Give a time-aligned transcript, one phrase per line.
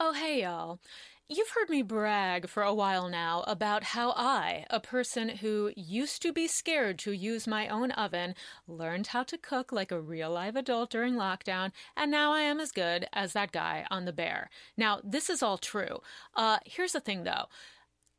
[0.00, 0.78] Oh, hey, y'all.
[1.28, 6.22] You've heard me brag for a while now about how I, a person who used
[6.22, 8.36] to be scared to use my own oven,
[8.68, 12.60] learned how to cook like a real live adult during lockdown, and now I am
[12.60, 14.50] as good as that guy on the bear.
[14.76, 15.98] Now, this is all true.
[16.36, 17.46] Uh, here's the thing though.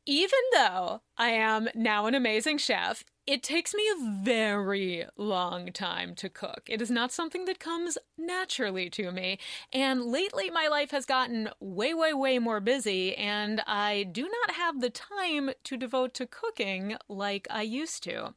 [0.04, 6.16] Even though I am now an amazing chef, it takes me a very long time
[6.16, 6.62] to cook.
[6.66, 9.38] It is not something that comes naturally to me.
[9.72, 14.56] And lately, my life has gotten way, way, way more busy, and I do not
[14.56, 18.34] have the time to devote to cooking like I used to.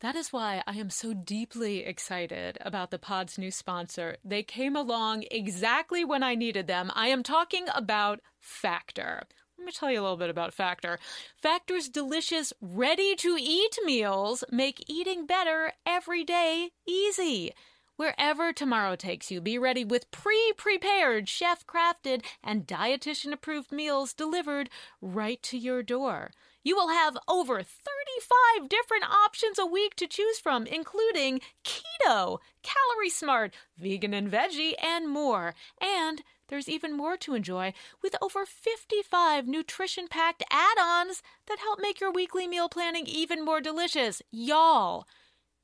[0.00, 4.16] That is why I am so deeply excited about the pod's new sponsor.
[4.24, 6.90] They came along exactly when I needed them.
[6.94, 9.24] I am talking about Factor.
[9.62, 10.98] Let me tell you a little bit about Factor.
[11.36, 17.52] Factor's delicious, ready to eat meals make eating better every day easy.
[17.94, 24.12] Wherever tomorrow takes you, be ready with pre prepared, chef crafted, and dietitian approved meals
[24.12, 24.68] delivered
[25.00, 26.32] right to your door.
[26.64, 33.10] You will have over 35 different options a week to choose from, including keto, calorie
[33.10, 35.54] smart, vegan and veggie, and more.
[35.80, 41.80] And there's even more to enjoy with over 55 nutrition packed add ons that help
[41.80, 44.22] make your weekly meal planning even more delicious.
[44.30, 45.06] Y'all,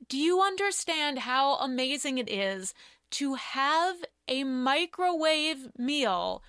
[0.08, 2.74] do you understand how amazing it is
[3.10, 3.96] to have
[4.28, 6.42] a microwave meal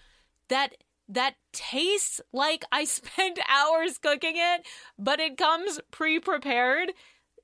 [0.50, 0.76] that
[1.08, 4.66] that tastes like I spent hours cooking it,
[4.98, 6.92] but it comes pre-prepared?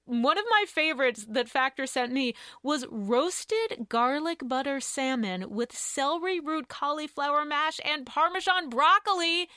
[0.06, 6.40] One of my favorites that Factor sent me was roasted garlic butter salmon with celery
[6.40, 9.50] root cauliflower mash and parmesan broccoli.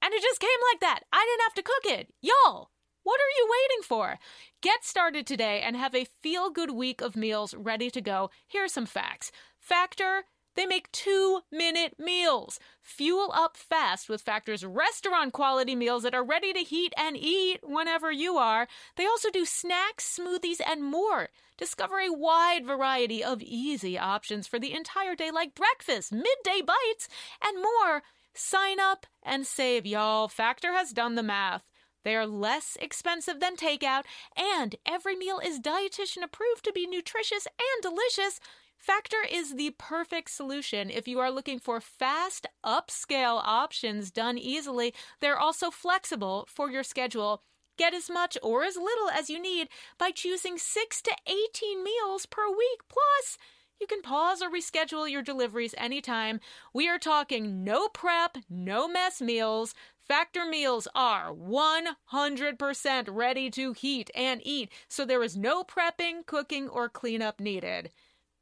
[0.00, 1.00] And it just came like that.
[1.12, 2.14] I didn't have to cook it.
[2.20, 2.70] Y'all,
[3.02, 4.18] what are you waiting for?
[4.62, 8.30] Get started today and have a feel good week of meals ready to go.
[8.46, 9.32] Here are some facts.
[9.58, 10.24] Factor
[10.58, 12.58] they make two minute meals.
[12.82, 17.60] Fuel up fast with Factor's restaurant quality meals that are ready to heat and eat
[17.62, 18.66] whenever you are.
[18.96, 21.28] They also do snacks, smoothies, and more.
[21.56, 27.08] Discover a wide variety of easy options for the entire day, like breakfast, midday bites,
[27.40, 28.02] and more.
[28.34, 30.26] Sign up and save, y'all.
[30.26, 31.62] Factor has done the math.
[32.04, 34.04] They are less expensive than takeout,
[34.36, 38.40] and every meal is dietitian approved to be nutritious and delicious.
[38.78, 44.94] Factor is the perfect solution if you are looking for fast, upscale options done easily.
[45.20, 47.42] They're also flexible for your schedule.
[47.76, 49.68] Get as much or as little as you need
[49.98, 52.80] by choosing 6 to 18 meals per week.
[52.88, 53.36] Plus,
[53.80, 56.40] you can pause or reschedule your deliveries anytime.
[56.72, 59.74] We are talking no prep, no mess meals.
[60.00, 66.68] Factor meals are 100% ready to heat and eat, so there is no prepping, cooking,
[66.68, 67.90] or cleanup needed.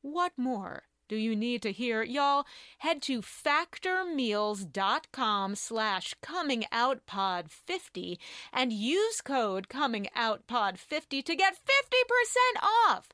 [0.06, 2.04] What more do you need to hear?
[2.04, 2.44] Y'all,
[2.78, 8.18] head to factormeals.com slash comingoutpod50
[8.52, 11.58] and use code comingoutpod50 to get 50%
[12.88, 13.08] off.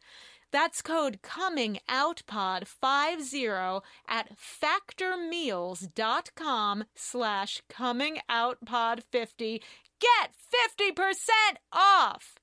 [0.51, 9.63] That's code comingoutpod50 at factormeals.com slash comingoutpod50.
[9.99, 10.35] Get
[10.71, 12.35] 50% off!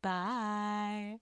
[0.00, 1.18] Bye.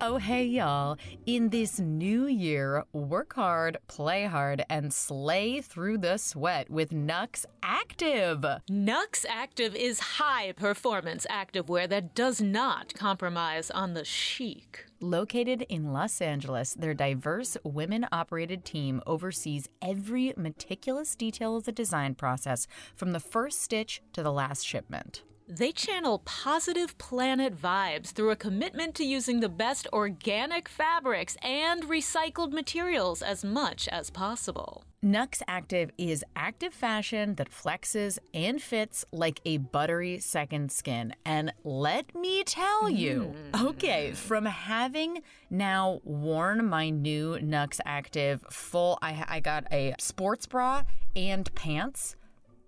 [0.00, 0.96] Oh, hey, y'all.
[1.26, 7.44] In this new year, work hard, play hard, and slay through the sweat with Nux
[7.64, 8.44] Active.
[8.70, 14.86] Nux Active is high performance activewear that does not compromise on the chic.
[15.00, 21.72] Located in Los Angeles, their diverse women operated team oversees every meticulous detail of the
[21.72, 25.24] design process from the first stitch to the last shipment.
[25.50, 31.84] They channel positive planet vibes through a commitment to using the best organic fabrics and
[31.84, 34.84] recycled materials as much as possible.
[35.00, 41.14] Nux Active is active fashion that flexes and fits like a buttery second skin.
[41.24, 43.68] And let me tell you, mm.
[43.68, 50.44] okay, from having now worn my new Nux Active full, I, I got a sports
[50.44, 50.82] bra
[51.16, 52.16] and pants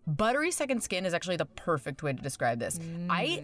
[0.07, 2.79] Buttery second skin is actually the perfect way to describe this.
[2.79, 3.07] Mm.
[3.11, 3.43] I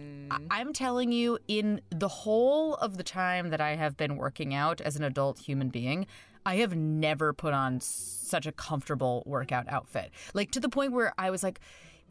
[0.51, 4.81] I'm telling you in the whole of the time that I have been working out
[4.81, 6.07] as an adult human being,
[6.45, 10.11] I have never put on such a comfortable workout outfit.
[10.33, 11.59] Like to the point where I was like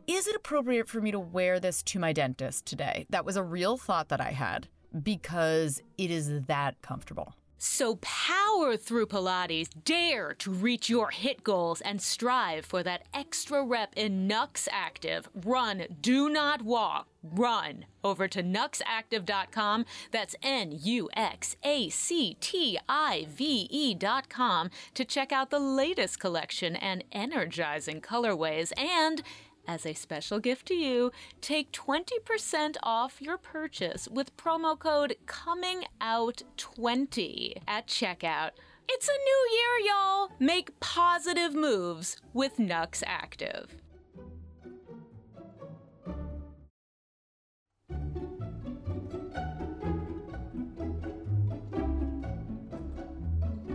[0.06, 3.06] is it appropriate for me to wear this to my dentist today?
[3.10, 4.68] That was a real thought that I had
[5.02, 7.34] because it is that comfortable.
[7.58, 13.64] So power through Pilates, dare to reach your HIIT goals and strive for that extra
[13.64, 15.28] rep in Nux Active.
[15.34, 17.08] Run, do not walk.
[17.22, 19.84] Run over to nuxactive.com.
[20.12, 26.20] That's N U X A C T I V E.com to check out the latest
[26.20, 29.22] collection and energizing colorways and
[29.66, 31.10] as a special gift to you,
[31.40, 38.50] take 20% off your purchase with promo code COMINGOUT20 at checkout.
[38.88, 40.30] It's a new year, y'all!
[40.38, 43.76] Make positive moves with Nux Active.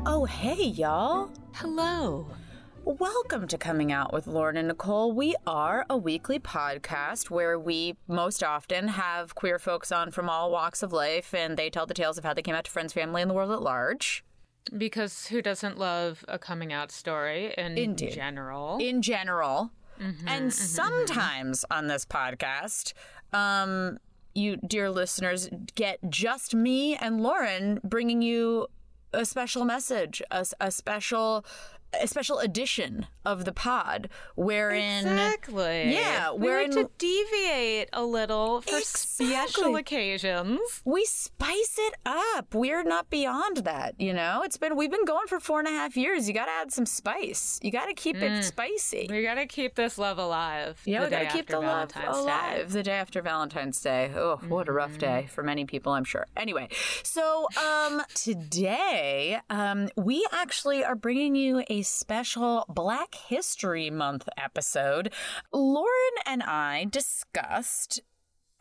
[0.03, 1.29] Oh, hey, y'all.
[1.53, 2.25] Hello.
[2.83, 5.11] Welcome to Coming Out with Lauren and Nicole.
[5.11, 10.51] We are a weekly podcast where we most often have queer folks on from all
[10.51, 12.91] walks of life and they tell the tales of how they came out to friends,
[12.91, 14.25] family, and the world at large.
[14.75, 18.13] Because who doesn't love a coming out story in Indeed.
[18.13, 18.79] general?
[18.81, 19.71] In general.
[19.99, 20.49] Mm-hmm, and mm-hmm, mm-hmm.
[20.49, 22.93] sometimes on this podcast,
[23.31, 23.99] um,
[24.33, 28.67] you, dear listeners, get just me and Lauren bringing you
[29.13, 31.45] a special message, a, a special.
[31.99, 35.93] A special edition of the pod, wherein Exactly.
[35.93, 39.27] Yeah, we we're like to deviate a little for Exactly.
[39.27, 40.59] special occasions.
[40.85, 42.53] we spice it up.
[42.55, 44.41] We're not beyond that, you know.
[44.43, 46.27] It's been we've been going for four and a half years.
[46.27, 47.59] You got to add some spice.
[47.61, 49.07] You got to keep it spicy.
[49.09, 50.81] We gotta keep this love alive.
[50.85, 52.73] Yeah, we gotta keep the love Valentine's alive Day.
[52.73, 54.11] the day after Valentine's Day.
[54.15, 56.25] Oh, what a rough day for many people, I'm sure.
[56.37, 56.69] Anyway,
[57.03, 65.13] so um, today um, we actually are bringing you a special Black History Month episode.
[65.53, 68.01] Lauren and I discussed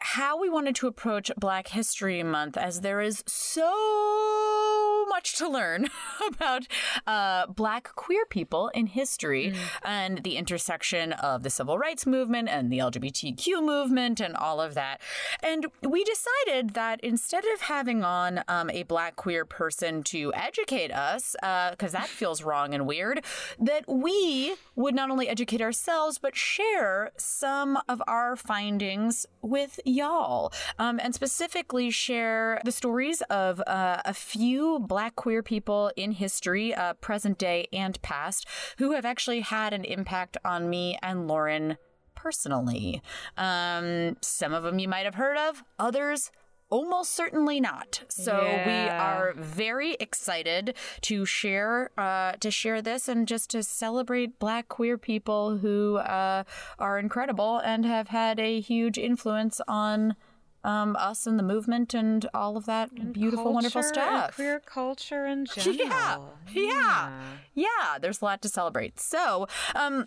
[0.00, 5.88] how we wanted to approach Black History Month as there is so much to learn
[6.28, 6.66] about
[7.06, 9.52] uh, Black queer people in history
[9.84, 14.74] and the intersection of the civil rights movement and the LGBTQ movement and all of
[14.74, 15.00] that.
[15.42, 20.92] And we decided that instead of having on um, a Black queer person to educate
[20.92, 21.34] us,
[21.70, 23.24] because that feels wrong and weird,
[23.58, 30.52] that we would not only educate ourselves, but share some of our findings with y'all.
[30.78, 36.74] Um, and specifically share the stories of uh, a few Black queer people in history,
[36.74, 38.46] uh, present day and past,
[38.78, 41.76] who have actually had an impact on me and Lauren
[42.14, 43.02] personally.
[43.36, 46.30] Um, some of them you might have heard of, others
[46.70, 48.02] almost certainly not.
[48.08, 54.38] So we are very excited to share uh, to share this and just to celebrate
[54.38, 56.44] Black queer people who uh,
[56.78, 60.16] are incredible and have had a huge influence on.
[60.62, 64.34] Um, us and the movement and all of that beautiful, wonderful Culture and stuff.
[64.34, 66.34] queer culture in general.
[66.52, 67.10] Yeah, yeah,
[67.54, 67.98] yeah.
[67.98, 69.00] There's a lot to celebrate.
[69.00, 70.06] So, um,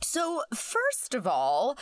[0.00, 1.76] so first of all,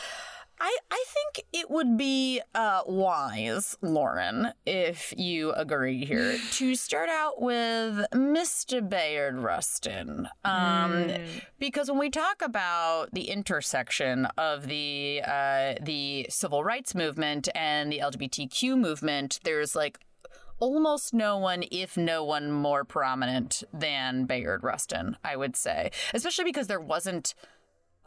[0.59, 7.09] I I think it would be uh, wise, Lauren, if you agree here, to start
[7.09, 8.87] out with Mr.
[8.87, 11.11] Bayard Rustin, um,
[11.59, 17.91] because when we talk about the intersection of the uh, the civil rights movement and
[17.91, 19.99] the LGBTQ movement, there's like
[20.59, 25.91] almost no one, if no one, more prominent than Bayard Rustin, I would say.
[26.13, 27.35] Especially because there wasn't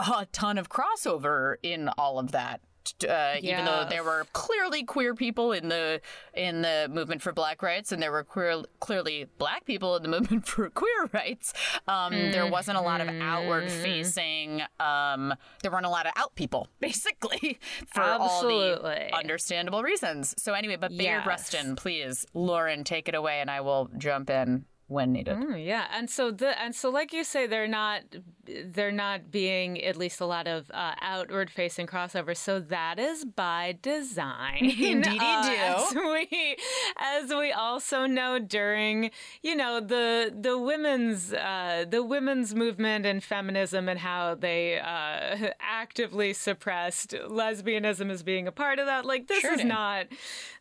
[0.01, 2.61] a ton of crossover in all of that.
[3.07, 6.01] Uh, Even though there were clearly queer people in the
[6.35, 10.09] in the movement for Black rights, and there were queer, clearly Black people in the
[10.17, 11.53] movement for queer rights,
[11.87, 14.63] um, there wasn't a lot of outward facing.
[14.81, 20.35] Um, there weren't a lot of out people, basically, for all the understandable reasons.
[20.39, 21.27] So anyway, but Bayard Yes.
[21.27, 25.37] Rustin, please, Lauren, take it away, and I will jump in when needed.
[25.37, 28.03] Mm, yeah, and so the and so like you say, they're not
[28.67, 32.37] they're not being at least a lot of uh, outward facing crossovers.
[32.39, 34.59] So that is by design.
[34.79, 35.51] Indeedy Uh, do.
[35.53, 36.57] As we
[36.99, 39.11] as we also know during
[39.43, 45.51] you know the the women's uh, the women's movement and feminism and how they uh,
[45.61, 49.05] actively suppressed lesbianism as being a part of that.
[49.05, 49.67] Like this Sure is did.
[49.69, 50.07] not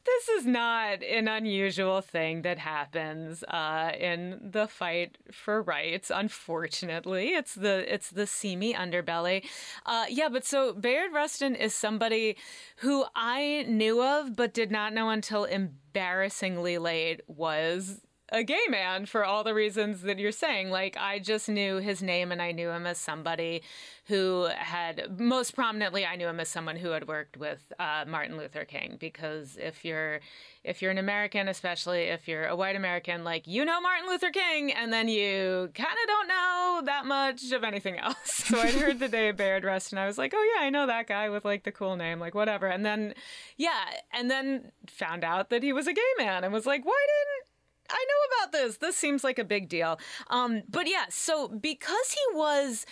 [0.06, 6.10] this is not an unusual thing that happens uh, in the fight for rights.
[6.14, 9.46] Unfortunately, it's the it's the seamy underbelly.
[9.86, 12.38] Uh, yeah, but so Bayard Rustin is somebody
[12.78, 19.06] who I knew of, but did not know until embarrassingly late was a gay man
[19.06, 20.70] for all the reasons that you're saying.
[20.70, 23.62] Like, I just knew his name and I knew him as somebody
[24.06, 28.38] who had, most prominently, I knew him as someone who had worked with uh, Martin
[28.38, 28.98] Luther King.
[29.00, 30.20] Because if you're,
[30.64, 34.32] if you're an American, especially if you're a white American, like, you know Martin Luther
[34.32, 38.18] King, and then you kind of don't know that much of anything else.
[38.50, 40.72] So I'd heard the day of Bayard Rustin, and I was like, oh yeah, I
[40.72, 42.66] know that guy with like the cool name, like whatever.
[42.66, 43.14] And then,
[43.58, 47.06] yeah, and then found out that he was a gay man and was like, why
[47.08, 47.49] didn't
[47.90, 48.78] I know about this.
[48.78, 50.00] This seems like a big deal.
[50.30, 52.86] Um, but yeah, so because he was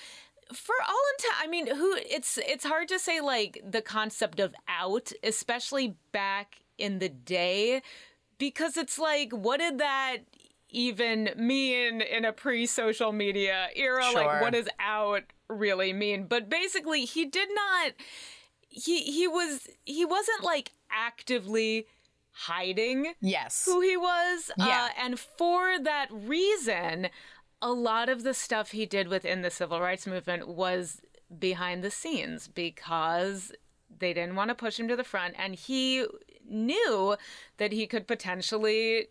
[0.53, 4.55] for all intent i mean who it's it's hard to say like the concept of
[4.69, 7.81] out especially back in the day
[8.37, 10.19] because it's like what did that
[10.69, 14.23] even mean in a pre-social media era Sure.
[14.23, 17.91] like what does out really mean but basically he did not
[18.69, 21.87] he he was he wasn't like actively
[22.45, 23.63] hiding Yes.
[23.65, 24.51] who he was.
[24.57, 24.85] Yeah.
[24.85, 27.09] Uh, and for that reason,
[27.61, 31.01] a lot of the stuff he did within the civil rights movement was
[31.39, 33.51] behind the scenes because
[33.99, 35.33] they didn't want to push him to the front.
[35.37, 36.05] And he
[36.47, 37.15] knew
[37.57, 39.07] that he could potentially.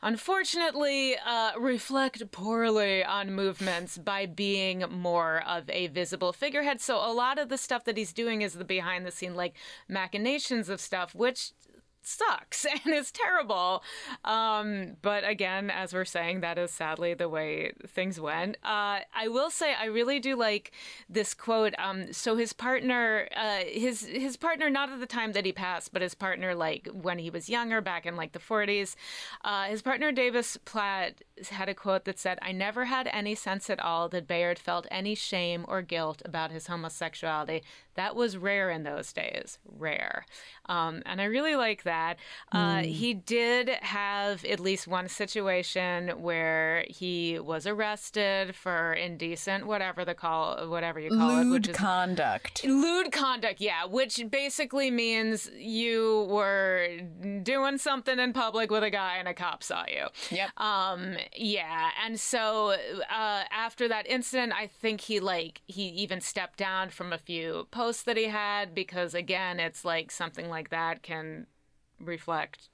[0.00, 6.80] Unfortunately, uh, reflect poorly on movements by being more of a visible figurehead.
[6.80, 9.54] So, a lot of the stuff that he's doing is the behind the scene, like
[9.88, 11.50] machinations of stuff, which
[12.08, 13.82] sucks and is terrible.
[14.24, 18.56] Um, but again, as we're saying, that is sadly the way things went.
[18.64, 20.72] Uh, I will say I really do like
[21.08, 21.74] this quote.
[21.78, 25.92] Um, so his partner, uh, his his partner, not at the time that he passed,
[25.92, 28.94] but his partner, like when he was younger, back in like the 40s,
[29.44, 33.68] uh, his partner Davis Platt had a quote that said, "I never had any sense
[33.70, 37.62] at all that Bayard felt any shame or guilt about his homosexuality.
[37.94, 40.24] That was rare in those days, rare."
[40.66, 41.97] Um, and I really like that.
[42.52, 50.04] Uh, he did have at least one situation where he was arrested for indecent, whatever
[50.04, 52.64] the call, whatever you call it, Lewd which is conduct.
[52.64, 53.60] lewd conduct.
[53.60, 56.88] Yeah, which basically means you were
[57.42, 60.06] doing something in public with a guy and a cop saw you.
[60.30, 60.50] Yep.
[60.60, 62.70] Um, yeah, and so
[63.10, 67.66] uh, after that incident, I think he like he even stepped down from a few
[67.70, 71.46] posts that he had because again, it's like something like that can
[72.00, 72.68] reflect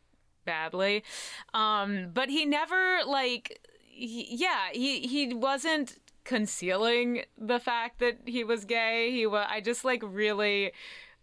[0.45, 1.05] badly.
[1.53, 8.45] Um, but he never like he, yeah, he he wasn't concealing the fact that he
[8.45, 9.11] was gay.
[9.11, 10.73] He was I just like really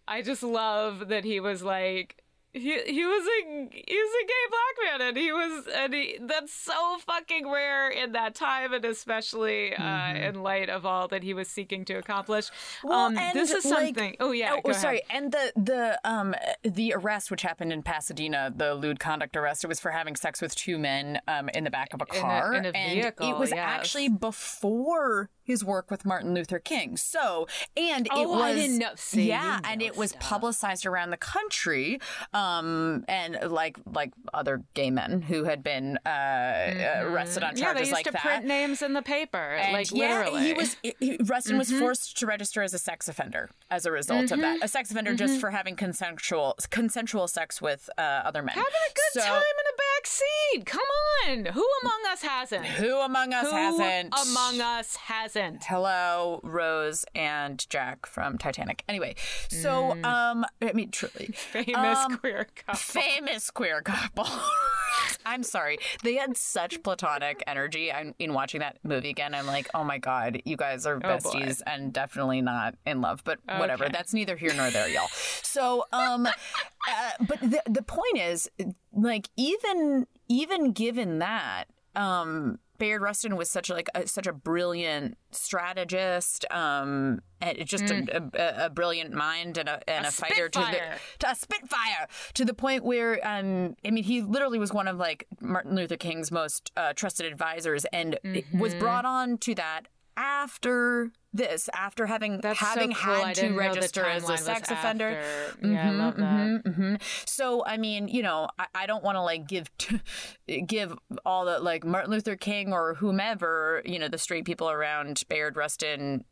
[0.06, 2.21] I just love that he was like
[2.54, 6.18] he he was a he was a gay black man and he was and he,
[6.20, 11.22] that's so fucking rare in that time and especially uh, in light of all that
[11.22, 12.50] he was seeking to accomplish.
[12.88, 14.16] um, this is like- something.
[14.20, 15.00] oh yeah, Oh, sorry.
[15.08, 19.68] And the the um the arrest which happened in Pasadena, the lewd conduct arrest, it
[19.68, 22.54] was for having sex with two men um in the back of a a- car.
[22.54, 23.58] in a and vehicle, it was yes.
[23.60, 26.96] actually before his work with Martin Luther King.
[26.96, 27.46] So
[27.76, 30.20] and it Oh, was I didn't know- see, yeah, and know it was stuff.
[30.22, 32.00] publicized around the country.
[32.32, 37.62] Um and like like other gay men who had been uh, arrested on Mm-hmm.
[37.62, 38.22] Yeah, they used like to that.
[38.22, 40.40] print names in the paper, And like yeah, literally.
[40.40, 40.46] Mm-hmm.
[40.46, 40.76] he was.
[41.00, 44.58] He, Rustin was forced to register as a sex offender as a result of that.
[44.62, 48.54] A sex offender just for having consensual consensual sex with uh, other men.
[48.54, 49.71] having a good So, time in
[50.06, 50.66] seat.
[50.66, 50.82] Come
[51.28, 52.64] on, who among us hasn't?
[52.66, 54.14] Who among us Who hasn't?
[54.30, 55.64] among us hasn't?
[55.64, 58.84] Hello, Rose and Jack from Titanic.
[58.88, 59.14] Anyway,
[59.48, 60.04] so Mm.
[60.04, 62.74] um, I mean, truly Famous Um, queer couple.
[62.78, 64.26] famous queer couple.
[65.24, 65.78] I'm sorry.
[66.02, 67.90] They had such platonic energy.
[67.92, 69.34] I'm in watching that movie again.
[69.34, 73.22] I'm like, oh my god, you guys are Oh, besties and definitely not in love.
[73.24, 73.88] But whatever.
[73.88, 75.08] That's neither here nor there, y'all.
[75.42, 76.26] So, um,
[76.88, 78.50] uh, but the the point is,
[78.92, 81.64] like, even even given that,
[81.96, 82.58] um.
[82.78, 88.66] Bayard Rustin was such like a, such a brilliant strategist, um, and just a, a,
[88.66, 90.06] a brilliant mind and a, and Mm.
[90.06, 94.02] A a, fighter to the to a spitfire to the point where um I mean
[94.02, 98.58] he literally was one of like Martin Luther King's most uh, trusted advisors and Mm-hmm.
[98.58, 99.82] was brought on to that
[100.16, 103.14] after this after having That's so having cool.
[103.14, 105.66] Had to didn't know the register as a sex offender after.
[105.66, 106.62] Yeah, I love that.
[106.74, 109.70] hmm so I mean, you know, I, I don't want to like give
[110.66, 115.22] give all the like Martin Luther King or whomever, you know, the straight people around
[115.28, 116.24] Bayard Rustin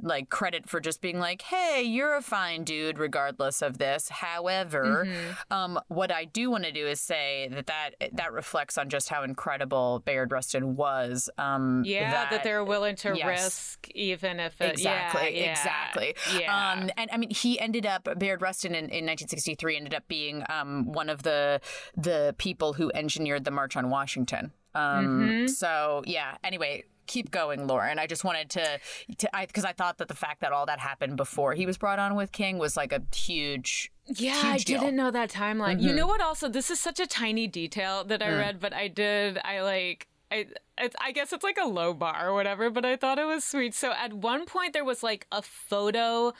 [0.00, 5.06] like credit for just being like, "Hey, you're a fine dude, regardless of this." However,
[5.06, 5.52] Mm-hmm.
[5.52, 9.08] um, what I do want to do is say that that that reflects on just
[9.08, 11.30] how incredible Bayard Rustin was.
[11.38, 13.26] Um, Yeah, that, they're willing to yes.
[13.26, 16.14] risk even if it, Exactly, yeah, yeah, exactly.
[16.38, 16.72] Yeah.
[16.72, 20.44] Um, and I mean, he ended up Bayard Rustin in, in 1963 ended up being
[20.48, 21.60] um, one of the
[21.96, 24.52] the people who engineered the March on Washington.
[24.74, 25.46] Um, Mm-hmm.
[25.48, 26.36] So yeah.
[26.44, 26.84] Anyway.
[27.10, 27.98] Keep going, Lauren.
[27.98, 28.78] I just wanted to,
[29.16, 31.78] to I because I thought that the fact that all that happened before he was
[31.78, 34.76] brought on with King was like a huge, Yeah, I deal.
[34.76, 34.84] Mm-hmm.
[34.84, 35.80] didn't know that timeline.
[35.80, 36.20] You know what?
[36.20, 38.26] Also, this is such a tiny detail that Mm.
[38.26, 39.38] I read, but I did.
[39.42, 40.06] I like.
[40.30, 40.48] I.
[40.76, 43.42] It's, I guess it's like a low bar or whatever, but I thought it was
[43.42, 43.74] sweet.
[43.74, 46.34] So at one point there was like a photo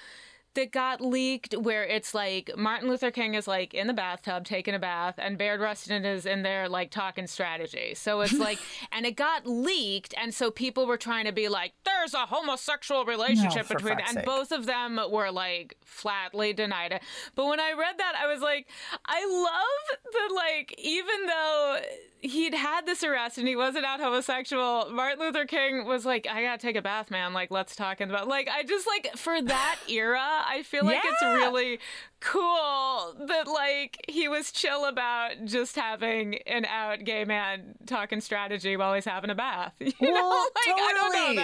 [0.54, 4.74] that got leaked where it's like Martin Luther King is like in the bathtub taking
[4.74, 7.94] a bath and Bayard Rustin is in there like talking strategy.
[7.94, 8.58] So it's like
[8.92, 13.04] and it got leaked and so people were trying to be like there's a homosexual
[13.04, 14.24] relationship for between and sake.
[14.24, 17.02] both of them were like flatly denied it.
[17.34, 18.68] But when I read that I was like
[19.04, 21.78] I love that like even though
[22.20, 26.42] he'd had this arrest and he wasn't out homosexual, Martin Luther King was like I
[26.42, 29.40] got to take a bath man like let's talk about like I just like for
[29.40, 31.78] that era I feel like it's really
[32.20, 38.76] cool that like he was chill about just having an out gay man talking strategy
[38.76, 39.72] while he's having a bath.
[39.80, 41.36] You know, Well, like I don't totally.
[41.36, 41.42] know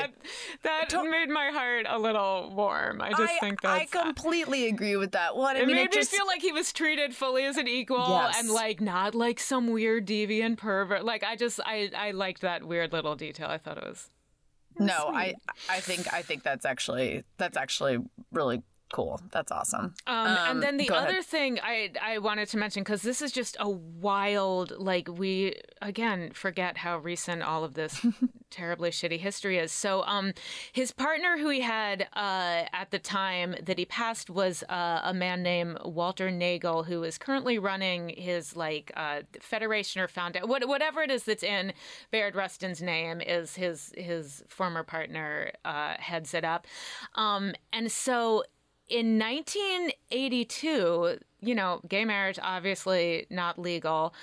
[0.63, 3.01] that that made my heart a little warm.
[3.01, 5.57] I just I, think that I that's uh, completely agree with that one.
[5.57, 7.69] I it mean, made it just me feel like he was treated fully as an
[7.69, 8.39] equal Yes.
[8.41, 11.05] and like not like some weird deviant pervert.
[11.05, 13.49] Like I just I I liked that weird little detail.
[13.49, 14.09] I thought it was
[14.79, 15.35] no, I
[15.71, 17.99] I think I think that's actually that's actually
[18.33, 18.63] really
[18.95, 19.21] cool.
[19.33, 19.87] That's awesome.
[20.07, 21.09] Um, Um, and then the go ahead.
[21.09, 25.57] other thing I I wanted to mention because this is just a wild like we
[25.83, 27.95] again forget how recent all of this
[28.51, 29.73] terribly shitty history is.
[29.73, 30.33] So um
[30.73, 35.13] his partner who he had uh, at the time that he passed was uh, a
[35.13, 40.69] man named Walter Naegle who is currently running his like uh, federation or foundation what,
[40.69, 41.73] whatever it is that's in
[42.13, 46.67] Bayard Rustin's name is his his former partner uh, heads it up.
[47.17, 48.45] Um, and so
[48.89, 54.15] in 1982, you know, gay marriage obviously not legal.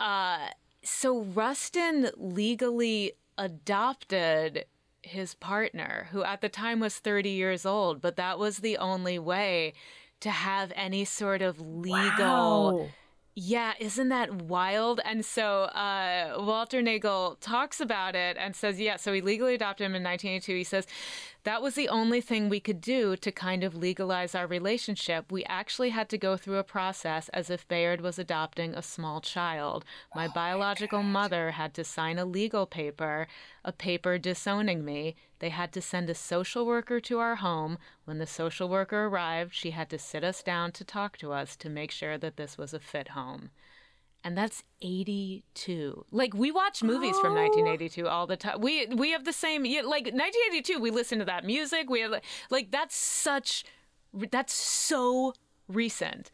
[0.00, 0.48] Uh,
[0.82, 4.64] so Rustin legally adopted
[5.02, 9.18] his partner, who at the time was 30 years old, but that was the only
[9.18, 9.72] way
[10.20, 12.78] to have any sort of legal.
[12.78, 12.88] Wow.
[13.40, 15.00] Yeah, isn't that wild?
[15.04, 19.84] And so uh, Walter Naegle talks about it and says, yeah, so he legally adopted
[19.84, 20.56] him in 1982.
[20.56, 20.88] He says,
[21.48, 25.32] that was the only thing we could do to kind of legalize our relationship.
[25.32, 29.22] We actually had to go through a process as if Bayard was adopting a small
[29.22, 29.82] child.
[30.14, 33.28] My oh biological mother had to sign a legal paper,
[33.64, 35.16] a paper disowning me.
[35.38, 37.78] They had to send a social worker to our home.
[38.04, 41.56] When the social worker arrived, she had to sit us down to talk to us
[41.56, 43.52] to make sure that this was a fit home.
[44.24, 46.04] And that's 82.
[46.10, 48.60] Like we watch movies from 1982 all the time.
[48.60, 51.88] We we have the same yeah, like 1982 we listen to that music.
[51.88, 53.64] We have like that's such
[54.30, 55.34] that's so
[55.68, 56.30] recent.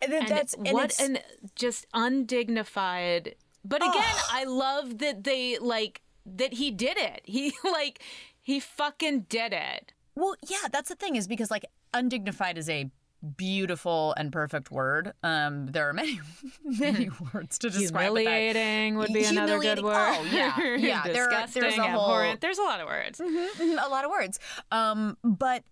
[0.00, 1.18] And And that's and what an
[1.54, 3.34] just undignified.
[3.64, 7.22] But again, I love that they like that he did it.
[7.24, 8.00] He like
[8.40, 9.92] he fucking did it.
[10.14, 12.90] Well, yeah, that's the thing is because like undignified is a
[13.36, 15.12] beautiful and perfect word.
[15.22, 16.20] Um, there are many,
[16.64, 18.20] many words to describe it.
[18.20, 19.94] Humiliating would be another good word.
[19.96, 22.40] oh, yeah, yeah, there are- Disgusting, there's a whole- abhorrent.
[22.40, 23.18] There's a lot of words.
[23.20, 24.38] Mhm, a lot of words.
[24.70, 25.64] Um, but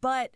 [0.00, 0.32] but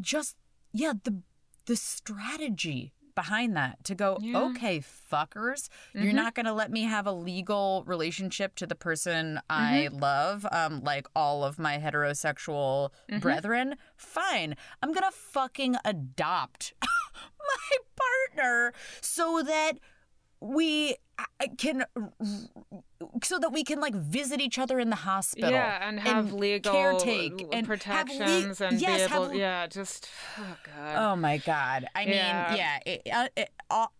[0.00, 0.36] just
[0.72, 1.22] yeah, the
[1.66, 4.34] the strategy behind that to go, Yeah.
[4.36, 4.56] Mm-hmm.
[4.56, 4.80] okay,
[5.12, 9.98] fuckers, you're not gonna let me have a legal relationship to the person I Mm-hmm.
[9.98, 13.18] love, um, like all of my heterosexual Mm-hmm.
[13.18, 13.74] brethren.
[13.96, 19.72] Fine, I'm gonna fucking adopt my partner so that
[20.40, 20.96] we
[21.58, 21.84] can
[23.22, 26.74] so that we can like visit each other in the hospital Yeah, and have legal
[26.74, 29.24] caretake and have le- protections and yes, be able.
[29.28, 30.96] have- yeah, just oh god.
[31.12, 31.86] Oh my god!
[31.94, 32.54] I mean, Yeah.
[32.54, 33.50] yeah, it, uh, it,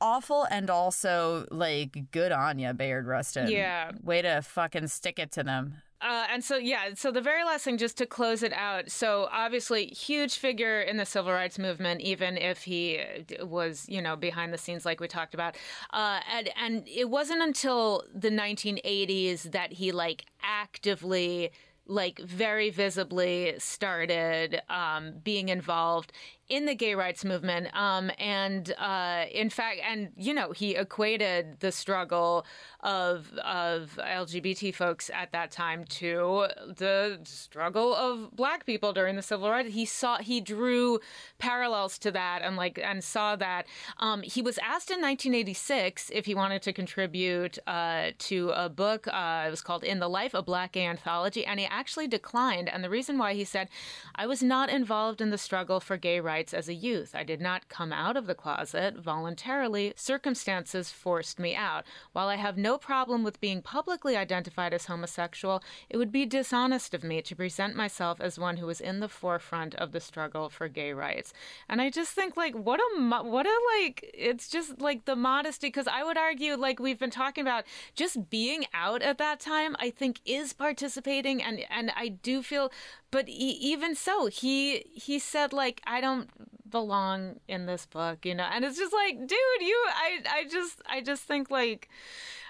[0.01, 3.49] awful and also like good on you, Bayard Rustin.
[3.51, 3.93] Yeah.
[4.03, 5.75] way to fucking stick it to them.
[6.01, 8.91] Uh, and so, yeah, so the very last thing, just to close it out.
[8.91, 13.01] So, obviously, huge figure in the civil rights movement, even if he
[13.41, 15.57] uh, was, you know, behind the scenes, like we talked about.
[15.93, 21.51] Uh, and, and it wasn't until the 1980s that he, like, actively,
[21.87, 26.13] like, very visibly started um, being involved
[26.49, 27.69] in the gay rights movement.
[27.75, 32.47] Um, and uh, in fact, and you know, he equated the struggle
[32.81, 39.23] of of LGBT folks at that time to the struggle of black people during the
[39.23, 39.75] civil rights.
[39.75, 41.01] He saw he drew
[41.39, 43.67] parallels to that and like and saw that.
[43.99, 49.09] Um, he was asked in 1986 if he wanted to contribute uh, to a book.
[49.09, 52.69] Uh, it was called In the Life, a Black Gay Anthology, and he actually declined.
[52.69, 53.69] And the reason why he said,
[54.15, 57.15] "I was not involved in the struggle for gay rights." Rights as a youth.
[57.15, 59.95] I did not come out of the closet voluntarily.
[59.97, 61.85] Circumstances forced me out.
[62.13, 66.93] While I have no problem with being publicly identified as homosexual, it would be dishonest
[66.93, 70.51] of me to present myself as one who was in the forefront of the struggle
[70.51, 71.33] for gay rights.
[71.71, 75.69] And I just think, like, what a, what a, like, it's just like the modesty,
[75.69, 79.75] because I would argue, like, we've been talking about just being out at that time,
[79.79, 81.43] I think is participating.
[81.43, 82.71] And, and I do feel
[83.11, 86.26] but even so he he said like i don't
[86.69, 90.83] belong in this book you know and it's just like dude you i i just
[90.89, 91.89] i just think like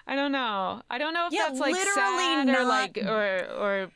[0.08, 0.82] I don't know.
[0.88, 2.56] I don't know if yeah, that's like sad not...
[2.56, 3.90] or like or or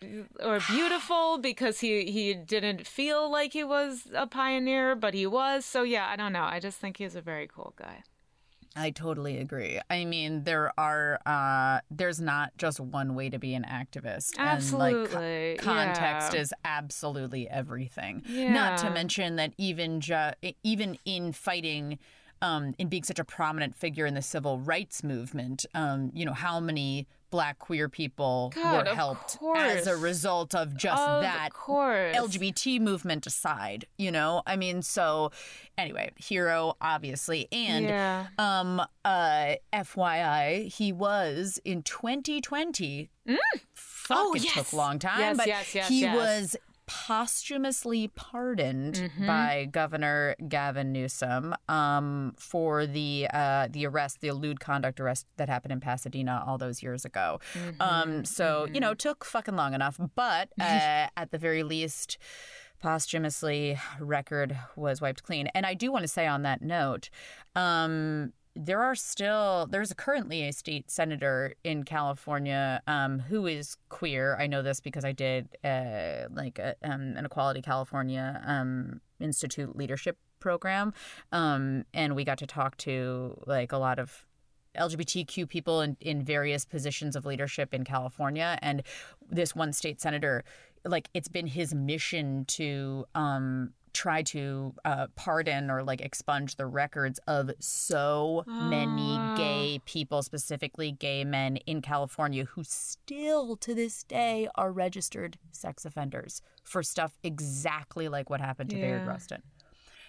[0.45, 5.65] or beautiful because he he didn't feel like he was a pioneer, but he was.
[5.65, 6.43] So yeah, I don't know.
[6.43, 8.03] I just think he's a very cool guy.
[8.77, 9.81] I totally agree.
[9.91, 14.39] I mean, there are uh there's not just one way to be an activist.
[14.39, 15.51] Absolutely.
[15.51, 16.41] And like context yeah.
[16.41, 18.23] is absolutely everything.
[18.29, 18.53] Yeah.
[18.53, 21.99] Not to mention that even ju- even in fighting
[22.43, 26.33] um, in being such a prominent figure in the civil rights movement, um, you know,
[26.33, 31.53] how many black queer people God, were helped as a result of just of that
[31.53, 32.17] course.
[32.17, 34.43] LGBT movement aside, you know?
[34.47, 35.31] I mean, so
[35.79, 38.27] anyway, hero obviously and yeah.
[38.39, 43.37] um uh FYI, he was in 2020 mm.
[43.75, 44.55] Fuck, oh, it yes.
[44.55, 46.57] took a long time, yes, but yes, yes, he was
[46.91, 49.27] posthumously pardoned Mhm.
[49.27, 55.49] by Governor Gavin Newsom um, for the uh, the arrest, the lewd conduct arrest that
[55.49, 57.39] happened in Pasadena all those years ago.
[57.55, 57.81] Mm-hmm.
[57.81, 62.19] Um, so you know, took fucking long enough, but uh, at the very least.
[62.83, 67.11] Posthumously, record was wiped clean, and I do want to say on that note,
[67.55, 74.37] um, there are still there's currently a state senator in California um, who is queer.
[74.39, 79.75] I know this because I did uh, like a, um, an Equality California um, Institute
[79.77, 80.93] leadership program,
[81.33, 84.27] um, and we got to talk to like a lot of
[84.77, 88.83] LGBTQ people in, in various positions of leadership in California, and
[89.31, 90.45] this one state senator,
[90.85, 96.67] like it's been his mission to um, try to uh, pardon or like expunge the
[96.67, 99.35] records of so many Oh.
[99.37, 105.85] gay people, specifically gay men in California, who still to this day are registered sex
[105.85, 109.43] offenders for stuff exactly like what happened to Bayard Rustin.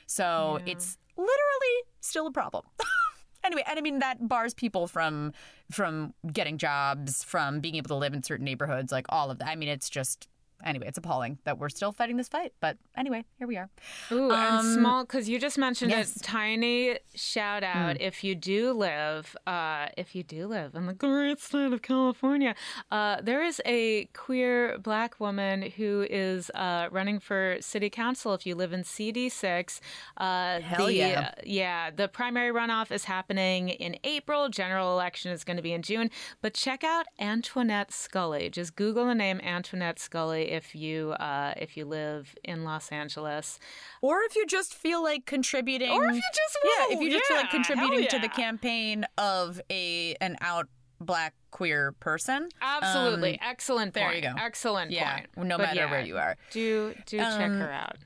[0.07, 0.71] So Yeah.
[0.73, 2.65] it's literally still a problem.
[3.43, 5.33] anyway, and I mean that bars people from
[5.71, 9.47] from getting jobs, from being able to live in certain neighborhoods, like all of that.
[9.47, 10.27] I mean, it's just
[10.63, 12.53] anyway, it's appalling that we're still fighting this fight.
[12.59, 13.69] But anyway, here we are.
[14.11, 16.15] Ooh, and Um, small because you just mentioned yes.
[16.15, 16.23] it.
[16.23, 21.39] Tiny shout out if you do live, uh, if you do live in the great
[21.39, 22.55] state of California,
[22.91, 28.33] uh, there is a queer black woman who is uh, running for city council.
[28.33, 29.79] If you live in CD6,
[30.17, 31.31] uh, Hell the, yeah.
[31.43, 34.49] yeah, the primary runoff is happening in April.
[34.49, 36.09] General election is going to be in June.
[36.41, 38.49] But check out Antoinette Scully.
[38.49, 43.59] Just Google the name Antoinette Scully if you uh, if you live in Los Angeles.
[44.01, 47.25] Or if you just feel like contributing, Or if you just yeah, if you just
[47.25, 50.67] feel like contributing hell to the campaign of a an out
[50.99, 52.49] black queer person.
[52.61, 54.17] Absolutely, Um, excellent there point.
[54.17, 54.35] you go.
[54.37, 55.47] Excellent yeah, point.
[55.47, 56.37] no But matter yeah, where you are.
[56.51, 57.97] do do check Um, her out.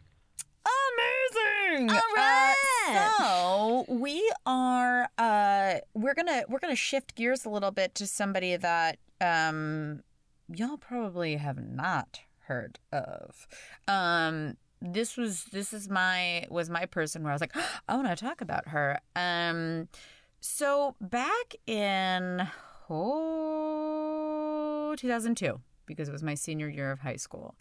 [0.65, 1.89] Amazing.
[1.91, 2.53] All right.
[2.89, 8.07] Uh, so we are uh we're gonna we're gonna shift gears a little bit to
[8.07, 10.01] somebody that um
[10.53, 13.47] y'all probably have not heard of.
[13.87, 17.55] Um this was this is my was my person where I was like,
[17.87, 18.99] I want to talk about her.
[19.15, 19.87] Um
[20.39, 22.47] so back in
[22.89, 27.55] oh 2002 because it was my senior year of high school.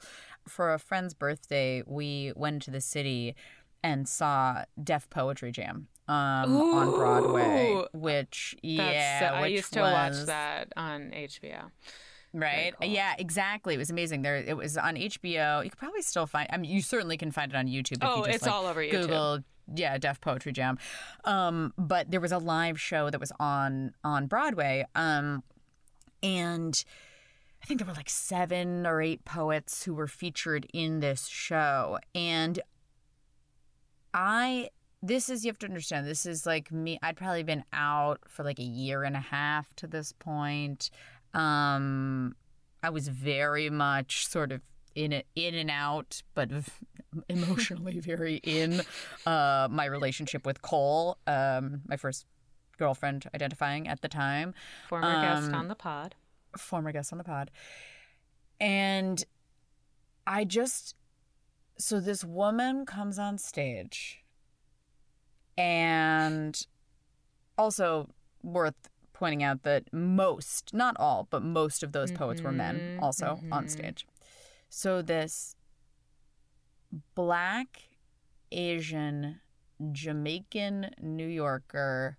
[0.49, 3.35] For a friend's birthday, we went to the city
[3.83, 9.81] and saw Def Poetry Jam um, on Broadway, which yeah, uh, I which used to
[9.81, 11.70] was, watch that on HBO.
[12.35, 12.75] Right?
[12.81, 12.90] cool.
[12.90, 13.75] Yeah, exactly.
[13.75, 14.23] It was amazing.
[14.23, 15.62] There, it was on HBO.
[15.64, 16.49] You could probably still find.
[16.53, 18.03] I mean, you certainly can find it on YouTube.
[18.03, 19.03] If Oh, you just, it's like, all over YouTube.
[19.03, 19.38] Google.
[19.75, 20.79] Yeah, Def Poetry Jam.
[21.25, 24.85] Um, but there was a live show that was on on Broadway.
[24.94, 25.42] Um,
[26.23, 26.85] and
[27.62, 31.99] I think there were like seven or eight poets who were featured in this show.
[32.14, 32.61] And
[34.12, 34.70] I
[35.03, 38.42] this is you have to understand this is like me I'd probably been out for
[38.42, 40.90] like a year and a half to this point.
[41.35, 42.37] Um
[42.83, 44.61] I was very much sort of
[44.94, 46.51] in it in and out but
[47.29, 48.81] emotionally very in
[49.27, 52.27] uh my relationship with Cole, um my first
[52.79, 54.55] girlfriend identifying at the time.
[54.88, 56.14] Former um, guest on the pod.
[56.57, 57.51] Former guest on the pod.
[58.61, 59.25] And
[60.27, 60.94] I just
[61.79, 64.23] so this woman comes on stage
[65.59, 66.66] and
[67.59, 68.09] also
[68.42, 72.79] worth pointing out that most, not all, but most of those poets mm-hmm, were men
[72.79, 73.53] mm-hmm, also mm-hmm.
[73.53, 74.07] on stage.
[74.68, 75.57] So this
[77.14, 77.83] black
[78.53, 79.40] Asian
[79.92, 82.18] Jamaican New Yorker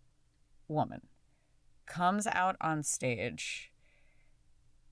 [0.68, 1.02] woman
[1.86, 3.72] comes out on stage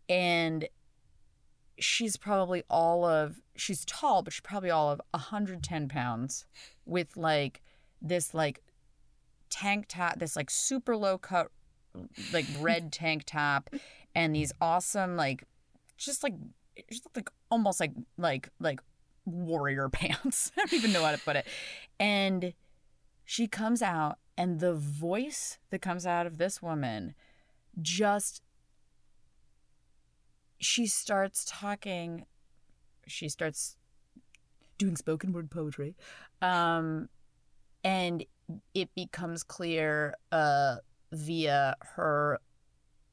[0.08, 0.68] and
[1.80, 6.46] she's probably all of she's tall but she's probably all of 110 pounds
[6.86, 7.62] with like
[8.02, 8.62] this like
[9.50, 11.50] tank top this like super low cut
[12.32, 13.70] like red tank top
[14.16, 15.44] and these awesome like
[15.98, 16.34] just like
[16.92, 18.80] just like almost like like like
[19.26, 20.52] warrior pants.
[20.58, 21.48] I don't even know how to put it.
[22.00, 22.54] And
[23.26, 27.16] she comes out and the voice that comes out of this woman
[27.82, 28.42] just
[30.60, 32.26] she starts talking
[33.08, 33.76] she starts
[34.78, 35.96] doing spoken word poetry
[36.42, 37.10] um,
[37.84, 38.26] and
[38.74, 40.78] it becomes clear uh,
[41.14, 42.40] via her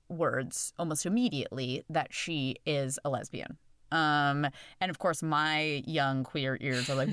[0.08, 3.56] words almost immediately that she is a lesbian.
[3.92, 4.46] Um,
[4.80, 7.08] and of course my young queer ears are like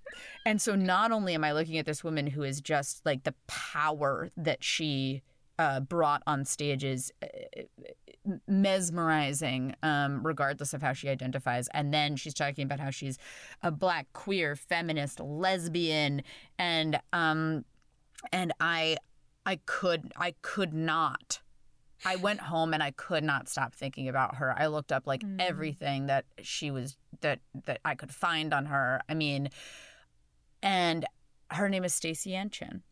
[0.46, 3.34] and so not only am i looking at this woman who is just like the
[3.46, 5.20] power that she
[5.58, 7.62] uh, brought on stages uh,
[8.46, 11.68] mesmerizing, um, regardless of how she identifies.
[11.74, 13.18] And then she's talking about how she's
[13.62, 16.22] a black, queer, feminist, lesbian,
[16.58, 17.64] and um,
[18.32, 18.96] and I,
[19.44, 21.40] I could, I could not.
[22.04, 24.54] I went home and I could not stop thinking about her.
[24.58, 25.36] I looked up like mm.
[25.40, 29.00] everything that she was that that I could find on her.
[29.08, 29.50] I mean,
[30.62, 31.06] and
[31.50, 32.82] her name is Staceyann Chin.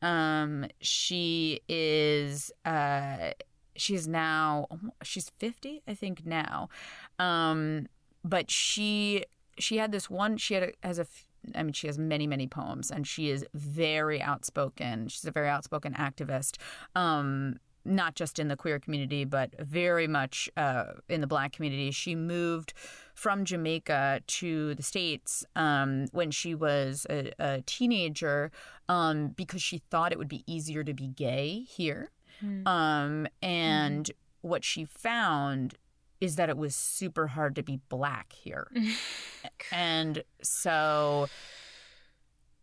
[0.00, 3.32] Um, she is uh
[3.76, 4.66] she's now
[5.02, 6.68] she's 50 i think now
[7.18, 7.86] um
[8.24, 9.24] but she
[9.58, 11.06] she had this one she had a, has a
[11.54, 15.08] I mean, she has many, many poems, and she is very outspoken.
[15.08, 16.56] She's a very outspoken activist,
[16.94, 21.90] um, not just in the queer community, but very much uh, in the Black community.
[21.90, 22.74] She moved
[23.14, 28.50] from Jamaica to the States um, when she was a, a teenager
[28.88, 32.10] um, because she thought it would be easier to be gay here.
[32.42, 32.66] Mm.
[32.66, 34.12] Um, and mm.
[34.42, 35.74] what she found
[36.22, 38.70] is that it was super hard to be black here.
[39.72, 41.26] and so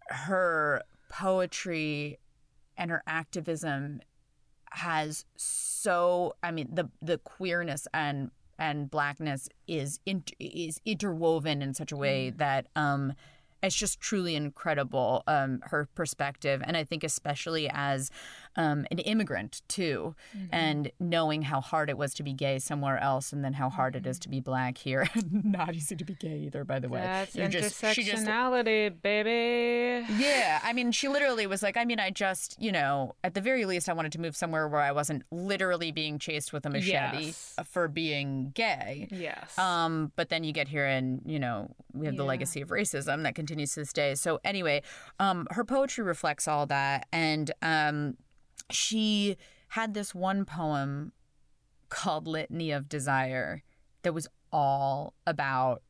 [0.07, 2.17] her poetry
[2.77, 3.99] and her activism
[4.71, 11.73] has so I mean the the queerness and and blackness is in, is interwoven in
[11.73, 12.37] such a way mm.
[12.37, 13.13] that um
[13.61, 18.11] it's just truly incredible um, her perspective and i think especially as
[18.59, 20.47] um, an immigrant too mm-hmm.
[20.51, 23.95] and knowing how hard it was to be gay somewhere else and then how hard
[23.95, 24.23] it is mm-hmm.
[24.23, 27.47] to be black here not easy to be gay either by the way that's You're
[27.47, 32.71] intersectionality just, baby yeah i mean she literally was like i mean i just you
[32.71, 36.19] know at the very least i wanted to move somewhere where i wasn't literally being
[36.19, 37.55] chased with a machete yes.
[37.65, 42.15] for being gay yes um but then you get here and you know we have
[42.15, 42.19] yeah.
[42.19, 44.15] the legacy of racism that continues to this day.
[44.15, 44.83] So anyway,
[45.19, 48.17] um, her poetry reflects all that, and um,
[48.71, 49.37] she
[49.69, 51.11] had this one poem
[51.89, 53.63] called "Litany of Desire"
[54.03, 55.81] that was all about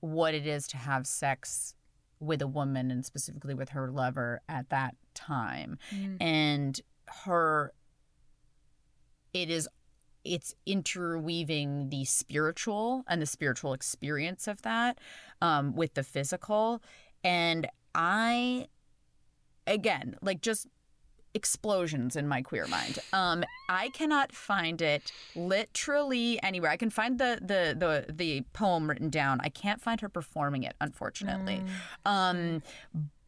[0.00, 1.74] what it is to have sex
[2.20, 6.16] with a woman and specifically with her lover at that time mm.
[6.20, 6.80] and
[7.24, 7.72] her
[9.32, 9.68] it is
[10.26, 14.98] it's interweaving the spiritual and the spiritual experience of that
[15.40, 16.82] um, with the physical.
[17.22, 18.66] And I,
[19.66, 20.66] again, like just
[21.36, 22.98] explosions in my queer mind.
[23.12, 26.70] Um, I cannot find it literally anywhere.
[26.70, 29.40] I can find the the the the poem written down.
[29.42, 31.62] I can't find her performing it, unfortunately.
[32.04, 32.10] Mm.
[32.10, 32.62] Um,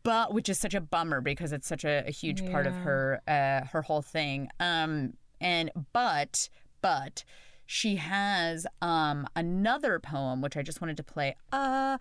[0.03, 2.51] but which is such a bummer because it's such a, a huge yeah.
[2.51, 4.49] part of her uh, her whole thing.
[4.59, 6.49] Um, and but
[6.81, 7.25] but
[7.66, 11.99] she has um, another poem which I just wanted to play uh,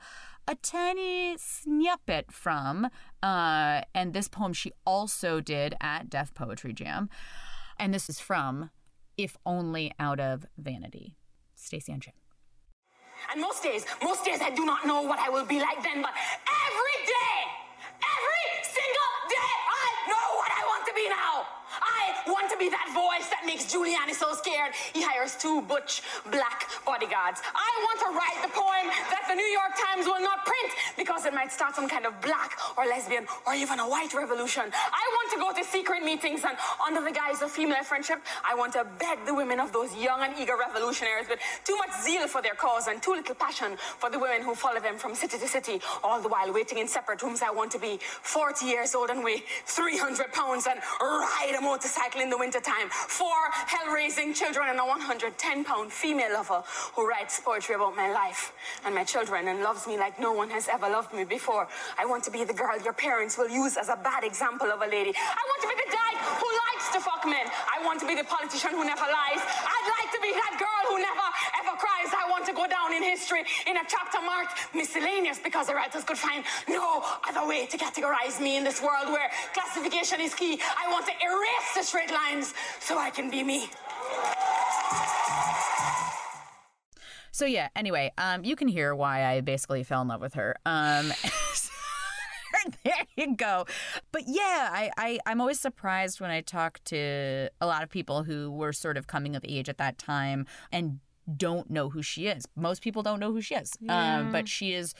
[0.47, 2.89] a tiny snippet from.
[3.21, 7.09] Uh, and this poem she also did at Def Poetry Jam.
[7.77, 8.71] And this is from
[9.17, 11.15] If Only Out of Vanity,
[11.57, 12.13] Staceyann Chin.
[13.31, 16.01] And most days, most days I do not know what I will be like then,
[16.01, 17.37] but every day,
[17.97, 21.56] every single day, I know what I want to be now
[22.27, 27.41] that voice that makes Giuliani so scared he hires two butch black bodyguards.
[27.55, 31.25] I want to write the poem that the New York Times will not print because
[31.25, 34.63] it might start some kind of black or lesbian or even a white revolution.
[34.67, 38.55] I want to go to secret meetings and under the guise of female friendship, I
[38.55, 42.27] want to beg the women of those young and eager revolutionaries with too much zeal
[42.27, 45.37] for their cause and too little passion for the women who follow them from city
[45.37, 47.41] to city, all the while waiting in separate rooms.
[47.41, 52.16] I want to be 40 years old and weigh 300 pounds and ride a motorcycle
[52.21, 52.89] in the wintertime.
[52.89, 56.63] Four hell-raising children and a 110 pound female lover
[56.95, 58.53] who writes poetry about my life
[58.85, 61.67] and my children and loves me like no one has ever loved me before.
[61.97, 64.81] I want to be the girl your parents will use as a bad example of
[64.81, 65.13] a lady.
[65.15, 67.47] I want to be the dyke who likes to fuck men.
[67.47, 69.41] I want to be the politician who never lies.
[69.41, 71.27] I'd like to be that girl who never
[71.63, 72.11] ever cries.
[72.11, 76.03] I want to go down in history in a chapter marked miscellaneous because the writers
[76.03, 80.59] could find no other way to categorize me in this world where classification is key.
[80.77, 83.69] I want to erase the straight lines so I can be me.
[87.31, 90.57] So yeah, anyway, um, you can hear why I basically fell in love with her.
[90.63, 91.11] Um,
[92.83, 93.65] there you go.
[94.11, 98.23] But yeah, I, I, I'm always surprised when I talk to a lot of people
[98.23, 100.99] who were sort of coming of age at that time and
[101.35, 102.47] don't know who she is.
[102.55, 103.73] Most people don't know who she is.
[103.79, 104.19] Yeah.
[104.19, 104.93] Um, but she is,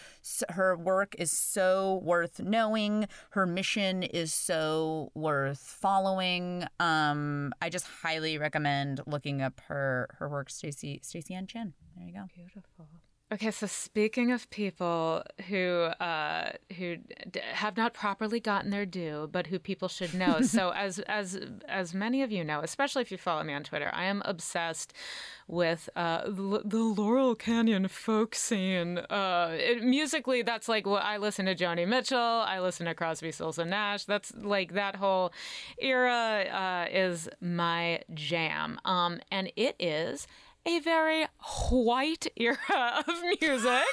[0.50, 3.08] her work is so worth knowing.
[3.32, 6.66] Her mission is so worth following.
[6.80, 11.74] Um, I just highly recommend looking up her her work, Stacy Staceyann Chin.
[11.96, 12.26] There you go.
[12.36, 12.88] Beautiful.
[13.30, 16.96] Okay, so speaking of people who uh, who
[17.30, 20.40] d- have not properly gotten their due, but who people should know.
[20.44, 21.38] so as as
[21.68, 24.94] as many of you know, especially if you follow me on Twitter, I am obsessed
[25.46, 28.98] with uh, the, the Laurel Canyon folk scene.
[28.98, 32.18] Uh, it, musically, that's like what I listen to Joni Mitchell.
[32.18, 34.06] I listen to Crosby, Stills and Nash.
[34.06, 35.34] That's like that whole
[35.80, 40.28] era uh, is my jam, um, and it is
[40.68, 41.28] a very
[41.70, 42.58] white era
[43.08, 43.88] of music.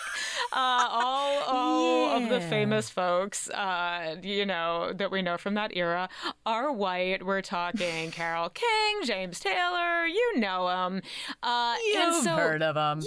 [0.52, 2.24] Uh, all all yeah.
[2.24, 6.08] of the famous folks, uh, you know, that we know from that era
[6.44, 7.24] are white.
[7.24, 11.02] We're talking Carole King, James Taylor, you know them.
[11.42, 13.00] Uh, You've so heard of them.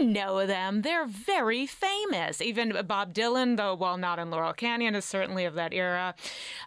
[0.00, 0.82] You know them.
[0.82, 2.40] They're very famous.
[2.40, 6.14] Even Bob Dylan, though, while not in Laurel Canyon, is certainly of that era.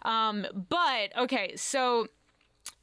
[0.02, 2.06] Um, but, okay, so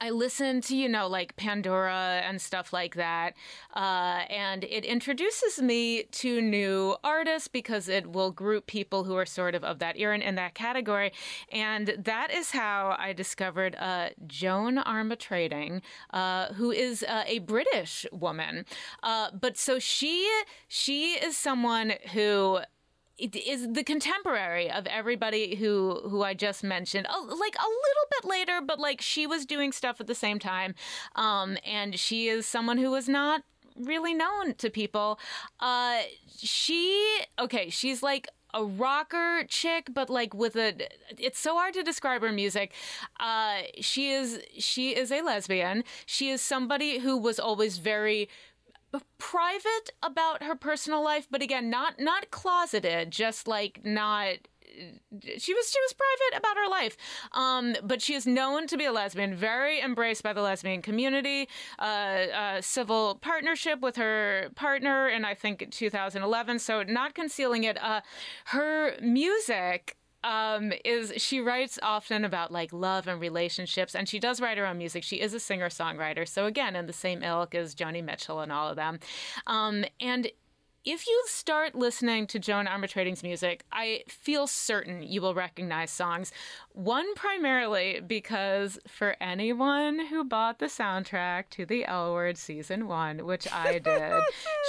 [0.01, 3.35] I listen to, you know, like Pandora and stuff like that.
[3.73, 9.25] Uh, and it introduces me to new artists because it will group people who are
[9.25, 11.13] sort of of that era and in that category.
[11.51, 18.05] And that is how I discovered uh, Joan Armatrading, uh, who is uh, a British
[18.11, 18.65] woman.
[19.01, 20.29] Uh, but so she
[20.67, 22.59] she is someone who
[23.17, 27.07] is the contemporary of everybody who who I just mentioned.
[27.07, 30.75] like a little bit later, but like she was doing stuff at the same time,
[31.15, 33.43] um, and she is someone who was not
[33.75, 35.19] really known to people.
[35.59, 36.01] Uh,
[36.37, 40.75] she okay, she's like a rocker chick, but like with a.
[41.17, 42.73] It's so hard to describe her music.
[43.19, 45.83] Uh, she is she is a lesbian.
[46.05, 48.29] She is somebody who was always very
[49.17, 54.37] private about her personal life, but again, not not closeted, just like not
[55.37, 56.97] she was she was private about her life,
[57.33, 61.47] um, but she is known to be a lesbian, very embraced by the lesbian community.
[61.79, 66.59] Uh, uh, civil partnership with her partner, in I think 2011.
[66.59, 67.81] So not concealing it.
[67.81, 68.01] Uh,
[68.45, 74.41] her music um, is she writes often about like love and relationships, and she does
[74.41, 75.03] write her own music.
[75.03, 78.51] She is a singer songwriter, so again, in the same ilk as Joni Mitchell and
[78.51, 78.99] all of them.
[79.47, 80.29] Um, and
[80.85, 86.31] if you start listening to Joan Armatrading's music, I feel certain you will recognize songs.
[86.73, 93.25] One primarily because for anyone who bought the soundtrack to the L Word season one,
[93.25, 94.21] which I did,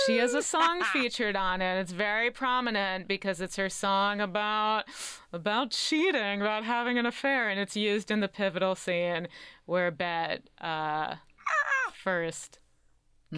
[0.07, 1.81] she has a song featured on it.
[1.81, 4.85] It's very prominent because it's her song about
[5.33, 9.27] about cheating, about having an affair, and it's used in the pivotal scene
[9.67, 11.17] where Bette uh,
[11.93, 12.61] first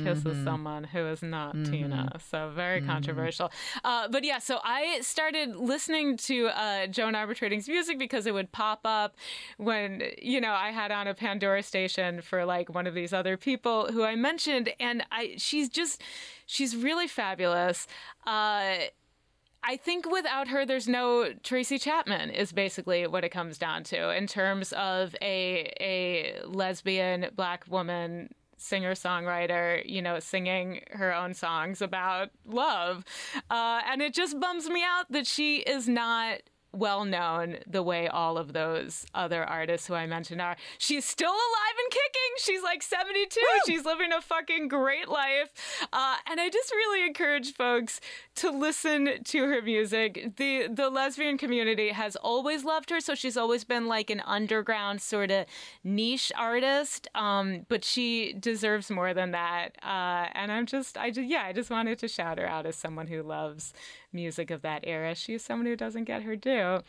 [0.04, 0.44] kisses mm-hmm.
[0.44, 1.70] someone who is not mm-hmm.
[1.70, 2.18] Tina.
[2.30, 2.90] So very mm-hmm.
[2.90, 3.50] controversial.
[3.84, 8.52] Uh, but yeah, so I started listening to uh, Joan Armatrading's music because it would
[8.52, 9.16] pop up
[9.56, 13.36] when, you know, I had on a Pandora station for like one of these other
[13.36, 14.72] people who I mentioned.
[14.78, 16.02] And I, she's just,
[16.46, 17.86] she's really fabulous.
[18.26, 18.76] Uh,
[19.68, 22.30] I think without her, there's no Tracy Chapman.
[22.30, 28.32] Is basically what it comes down to in terms of a a lesbian black woman
[28.56, 33.04] singer songwriter, you know, singing her own songs about love.
[33.50, 36.40] Uh, and it just bums me out that she is not
[36.78, 40.56] well known the way all of those other artists who I mentioned are.
[40.78, 42.32] She's still alive and kicking.
[42.38, 43.40] She's like 72.
[43.40, 43.60] Woo!
[43.66, 45.48] She's living a fucking great life.
[45.92, 48.00] Uh, and I just really encourage folks
[48.36, 50.36] to listen to her music.
[50.36, 55.00] The the lesbian community has always loved her, so she's always been like an underground
[55.00, 55.46] sort of
[55.84, 57.08] niche artist.
[57.14, 59.76] Um, but she deserves more than that.
[59.82, 62.76] Uh, and I'm just, I just, yeah, I just wanted to shout her out as
[62.76, 63.72] someone who loves
[64.16, 65.14] music of that era.
[65.14, 66.80] She's someone who doesn't get her due.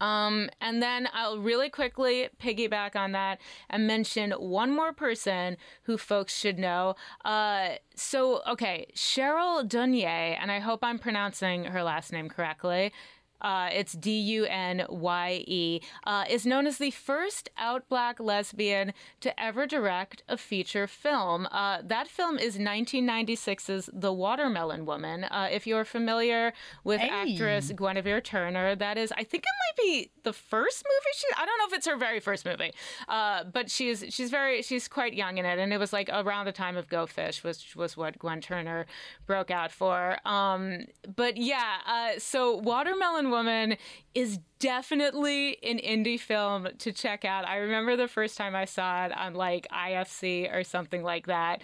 [0.00, 5.96] Um, and then I'll really quickly piggyback on that and mention one more person who
[5.96, 6.96] folks should know.
[7.24, 12.92] Uh, so, okay, Cheryl Dunye, and I hope I'm pronouncing her last name correctly
[13.40, 18.20] uh, it's D U N Y E, uh, is known as the first out black
[18.20, 21.46] lesbian to ever direct a feature film.
[21.50, 25.24] Uh, that film is 1996's The Watermelon Woman.
[25.24, 26.52] Uh, if you're familiar
[26.84, 27.08] with hey.
[27.08, 31.26] actress Guinevere Turner, that is, I think it might be the first movie she.
[31.36, 32.72] I don't know if it's her very first movie,
[33.08, 36.46] uh, but she's she's very she's quite young in it, and it was like around
[36.46, 38.86] the time of Go Fish which was what Guin Turner
[39.26, 40.18] broke out for.
[40.26, 43.76] Um, but yeah, uh, so Watermelon Woman
[44.14, 47.46] is definitely an indie film to check out.
[47.46, 51.60] I remember the first time I saw it on like IFC or something like that.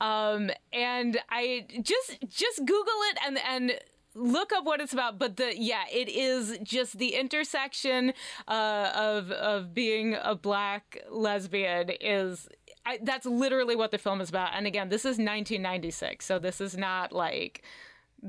[0.00, 3.80] Um, and I just just Google it and and
[4.14, 8.14] look up what it's about but the yeah it is just the intersection
[8.48, 12.48] uh, of of being a black lesbian is
[12.86, 16.62] I, that's literally what the film is about and again this is 1996 so this
[16.62, 17.62] is not like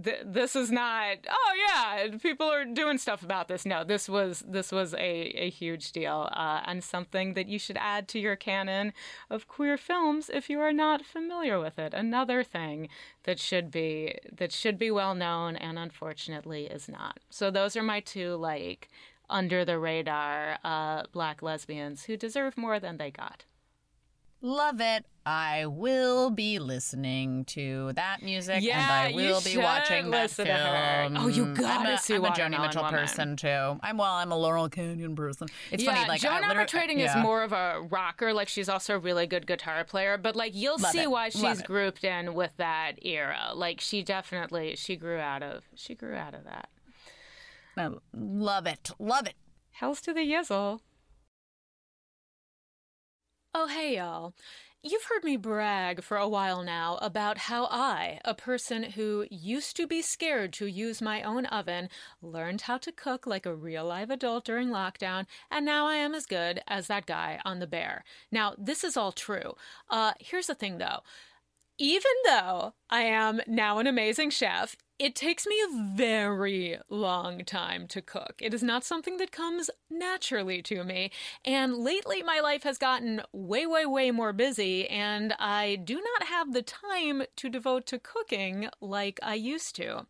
[0.04, 3.66] th- this is not oh yeah people are doing stuff about this.
[3.66, 7.78] No this was this was a, a huge deal uh, and something that you should
[7.78, 8.94] add to your canon
[9.30, 11.94] of queer films if you are not familiar with it.
[11.94, 12.90] Another thing
[13.24, 17.20] that should be that should be well known and unfortunately is not.
[17.30, 18.90] So those are my two like
[19.30, 23.46] under the radar uh, black lesbians who deserve more than they got
[24.42, 25.06] Love it.
[25.26, 30.44] I will be listening to that music yeah, and I will be watching that oh,
[30.44, 31.18] film.
[31.18, 33.00] Oh, you gotta I'm a, see I'm a Joni Mitchell woman.
[33.00, 33.78] person too.
[33.82, 35.50] I'm well, I'm a Laurel Canyon person.
[35.70, 37.18] It's yeah, funny, like Joan Armatrading yeah.
[37.18, 38.32] is more of a rocker.
[38.32, 41.12] Like she's also a really good guitar player, but like you'll Love see it.
[41.12, 41.66] why she's Love it.
[41.66, 43.52] grouped in with that era.
[43.54, 46.70] Like she definitely she grew out of she grew out of that.
[47.76, 48.92] I love it.
[48.98, 49.36] Love it.
[49.72, 50.80] Hells to the yizzle.
[53.54, 54.34] Oh hey y'all.
[54.84, 59.76] You've heard me brag for a while now about how I, a person who used
[59.78, 61.90] to be scared to use my own oven,
[62.22, 66.14] learned how to cook like a real live adult during lockdown, and now I am
[66.14, 68.04] as good as that guy on the bear.
[68.32, 69.56] Now, this is all true.
[69.90, 71.00] Uh, here's the thing though.
[71.80, 77.88] Even though I am now an amazing chef, it takes me a very long time
[77.88, 78.36] to cook.
[78.42, 81.12] It is not something that comes naturally to me.
[81.46, 86.28] And lately, my life has gotten way, way, way more busy, and I do not
[86.28, 90.08] have the time to devote to cooking like I used to.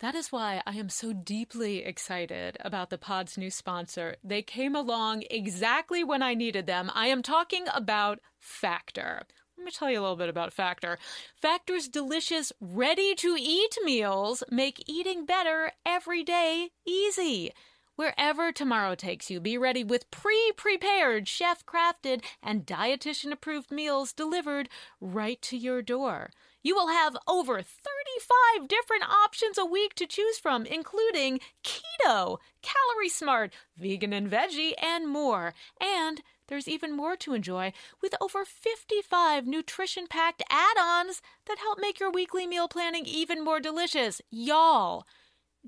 [0.00, 4.16] That is why I am so deeply excited about the pod's new sponsor.
[4.22, 6.90] They came along exactly when I needed them.
[6.94, 9.22] I am talking about Factor.
[9.66, 10.96] Let me tell you a little bit about Factor.
[11.34, 17.50] Factor's delicious, ready to eat meals make eating better every day easy.
[17.96, 24.12] Wherever tomorrow takes you, be ready with pre prepared, chef crafted, and dietitian approved meals
[24.12, 24.68] delivered
[25.00, 26.30] right to your door.
[26.62, 33.08] You will have over 35 different options a week to choose from, including keto, calorie
[33.08, 35.54] smart, vegan and veggie, and more.
[35.80, 37.72] And there's even more to enjoy
[38.02, 43.44] with over 55 nutrition packed add ons that help make your weekly meal planning even
[43.44, 44.20] more delicious.
[44.30, 45.06] Y'all,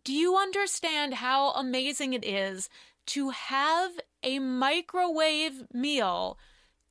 [0.05, 2.68] do you understand how amazing it is
[3.07, 6.39] to have a microwave meal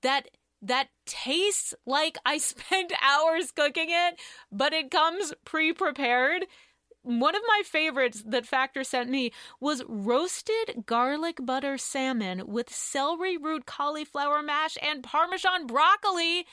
[0.02, 0.30] that
[0.62, 4.20] that tastes like I spent hours cooking it,
[4.52, 6.46] but it comes pre-prepared?
[7.08, 9.32] One of my favorites that Factor sent me
[9.62, 16.46] was roasted garlic butter salmon with celery root cauliflower mash and parmesan broccoli.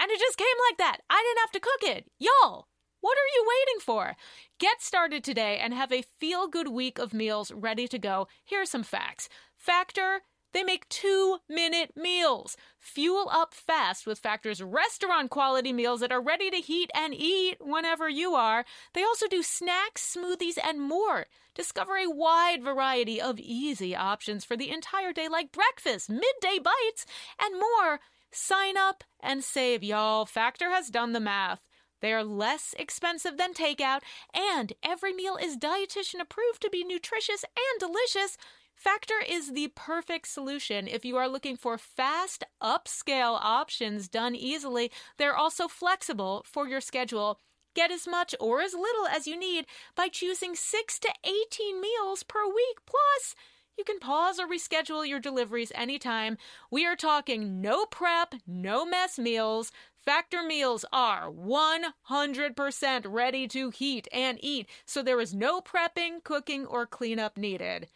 [0.00, 0.98] And it just came like that.
[1.10, 2.10] I didn't have to cook it.
[2.18, 2.68] Y'all,
[3.02, 4.16] what are you waiting for?
[4.58, 8.26] Get started today and have a feel good week of meals ready to go.
[8.44, 9.28] Here are some facts.
[9.56, 10.22] Factor
[10.52, 12.56] they make two minute meals.
[12.78, 17.58] Fuel up fast with Factor's restaurant quality meals that are ready to heat and eat
[17.60, 18.64] whenever you are.
[18.94, 21.26] They also do snacks, smoothies, and more.
[21.54, 27.06] Discover a wide variety of easy options for the entire day, like breakfast, midday bites,
[27.40, 28.00] and more.
[28.32, 30.24] Sign up and save, y'all.
[30.24, 31.69] Factor has done the math.
[32.00, 34.00] They are less expensive than takeout,
[34.34, 38.36] and every meal is dietitian approved to be nutritious and delicious.
[38.74, 44.90] Factor is the perfect solution if you are looking for fast, upscale options done easily.
[45.18, 47.38] They're also flexible for your schedule.
[47.74, 52.22] Get as much or as little as you need by choosing 6 to 18 meals
[52.22, 52.78] per week.
[52.86, 53.34] Plus,
[53.76, 56.36] you can pause or reschedule your deliveries anytime.
[56.70, 59.72] We are talking no prep, no mess meals.
[60.04, 66.64] Factor meals are 100% ready to heat and eat, so there is no prepping, cooking,
[66.64, 67.88] or cleanup needed.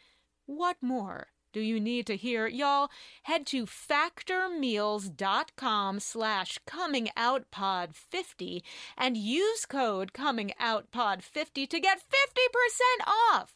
[0.45, 2.45] What more do you need to hear?
[2.45, 2.91] Y'all,
[3.23, 8.61] head to factormeals.com slash comingoutpod50
[8.97, 13.53] and use code comingoutpod50 to get 50% off.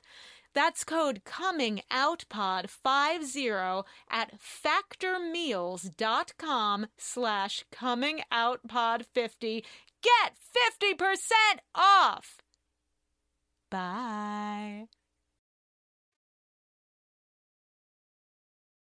[0.53, 9.63] That's code coming out pod 50 at factormeals.com slash coming out pod 50.
[10.01, 10.33] Get
[10.81, 12.37] 50% off!
[13.69, 14.87] Bye.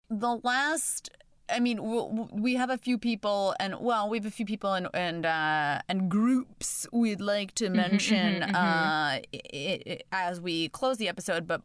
[0.10, 1.10] the last
[1.50, 4.88] I mean, we have a few people, and well, we have a few people and
[4.94, 10.70] and uh, and groups we'd like to mm-hmm, mention mm-hmm, uh, it, it, as we
[10.70, 11.48] close the episode.
[11.48, 11.62] But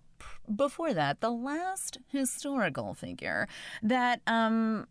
[0.54, 3.48] before that, the last historical figure
[3.82, 4.86] that um,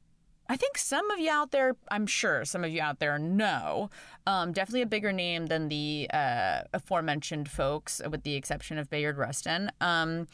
[0.48, 3.92] I think some of you out there, I'm sure some of you out there know,
[4.26, 9.18] um, definitely a bigger name than the uh, aforementioned folks, with the exception of Bayard
[9.18, 9.72] Rustin.
[9.80, 10.28] Um,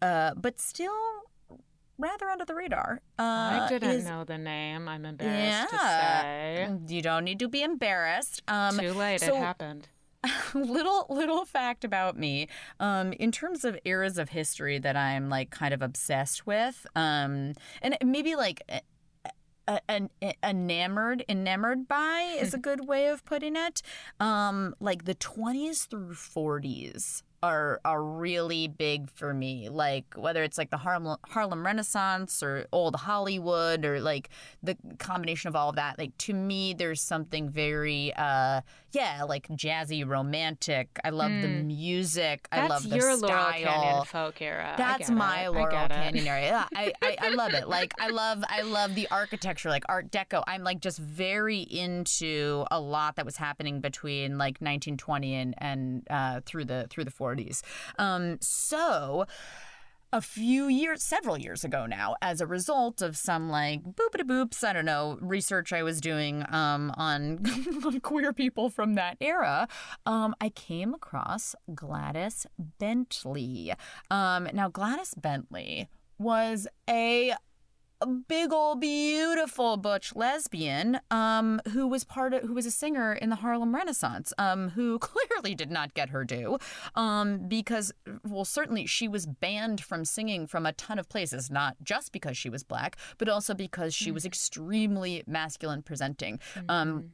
[0.00, 0.92] uh, but still
[1.98, 3.00] rather under the radar.
[3.18, 4.88] Uh, I didn't is, know the name.
[4.88, 6.94] I'm embarrassed yeah, to say.
[6.94, 8.42] You don't need to be embarrassed.
[8.48, 9.20] Um, Too late.
[9.20, 9.88] So, it happened.
[10.54, 12.48] little little fact about me
[12.80, 17.52] um, in terms of eras of history that i'm like kind of obsessed with um,
[17.80, 18.62] and maybe like
[19.88, 20.08] an
[20.42, 23.82] enamored enamored by is a good way of putting it
[24.20, 29.68] um, like the 20s through 40s are are really big for me.
[29.68, 34.28] Like whether it's like the Harlem Harlem Renaissance or old Hollywood or like
[34.62, 35.98] the combination of all of that.
[35.98, 40.88] Like to me, there's something very uh yeah, like jazzy, romantic.
[41.04, 41.42] I love mm.
[41.42, 42.48] the music.
[42.50, 43.28] That's I love the your style.
[43.28, 44.74] Laurel Canyon folk era.
[44.76, 45.50] That's my it.
[45.50, 46.66] Laurel Canyon era.
[46.74, 47.68] I, I I love it.
[47.68, 50.42] Like I love I love the architecture, like Art Deco.
[50.46, 56.06] I'm like just very into a lot that was happening between like 1920 and and
[56.10, 57.35] uh, through the through the 40s.
[57.36, 57.62] 40s.
[57.98, 59.26] Um, so
[60.12, 64.64] a few years, several years ago now, as a result of some like boopity boops,
[64.64, 67.42] I don't know, research I was doing um, on,
[68.02, 69.68] queer people from that era,
[70.06, 73.72] um, I came across Gladys Bentley.
[74.10, 77.34] Um, now, Gladys Bentley was a
[78.00, 83.14] a big old beautiful butch lesbian um, who was part of who was a singer
[83.14, 86.58] in the Harlem Renaissance um, who clearly did not get her due
[86.94, 87.92] um, because
[88.28, 92.36] well certainly she was banned from singing from a ton of places not just because
[92.36, 94.14] she was black but also because she mm-hmm.
[94.14, 96.38] was extremely masculine presenting
[96.68, 97.06] um, mm-hmm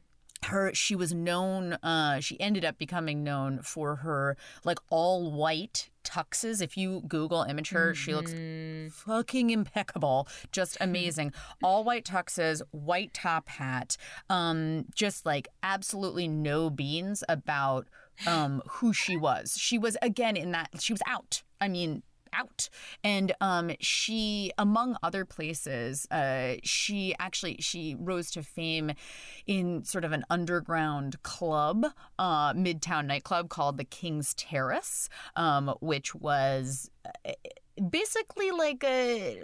[0.47, 5.91] her she was known uh, she ended up becoming known for her like all white
[6.05, 8.03] tuxes if you google image her mm-hmm.
[8.03, 8.89] she looks mm-hmm.
[8.89, 11.33] fucking impeccable just amazing
[11.63, 13.97] all white tuxes white top hat
[14.29, 17.87] um just like absolutely no beans about
[18.27, 22.03] um who she was she was again in that she was out i mean
[22.33, 22.69] out.
[23.05, 28.93] And um, she, among other places, uh, she actually she rose to fame
[29.47, 31.87] in sort of an underground club,
[32.19, 36.91] uh, midtown nightclub called the King's Terrace, um, which was
[37.25, 37.33] uh,
[37.91, 39.43] basically like a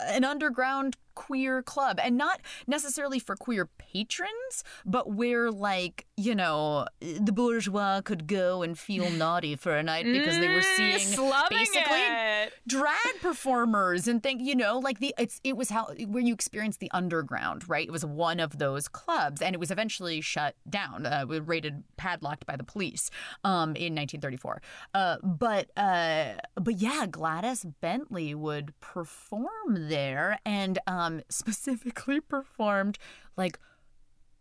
[0.00, 6.86] an underground queer club and not necessarily for queer patrons but where like you know
[7.00, 11.50] the bourgeois could go and feel naughty for a night because they were mm, seeing
[11.50, 12.52] basically it.
[12.68, 16.78] drag performers and think you know like the it's it was how where you experienced
[16.78, 21.04] the underground right it was one of those clubs and it was eventually shut down
[21.04, 23.10] uh, rated padlocked by the police
[23.42, 24.62] um, in 1934
[24.94, 32.98] uh, but uh, but yeah Gladys Bentley would perform there and um, um, specifically performed
[33.36, 33.58] like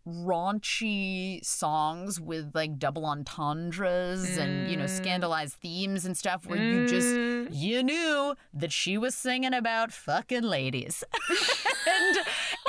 [0.08, 4.42] raunchy songs with like double entendres mm.
[4.42, 4.90] and you know mm.
[4.90, 6.72] scandalized themes and stuff where mm.
[6.72, 7.48] you just mm.
[7.52, 11.04] you knew that she was singing about fucking ladies
[11.88, 12.18] and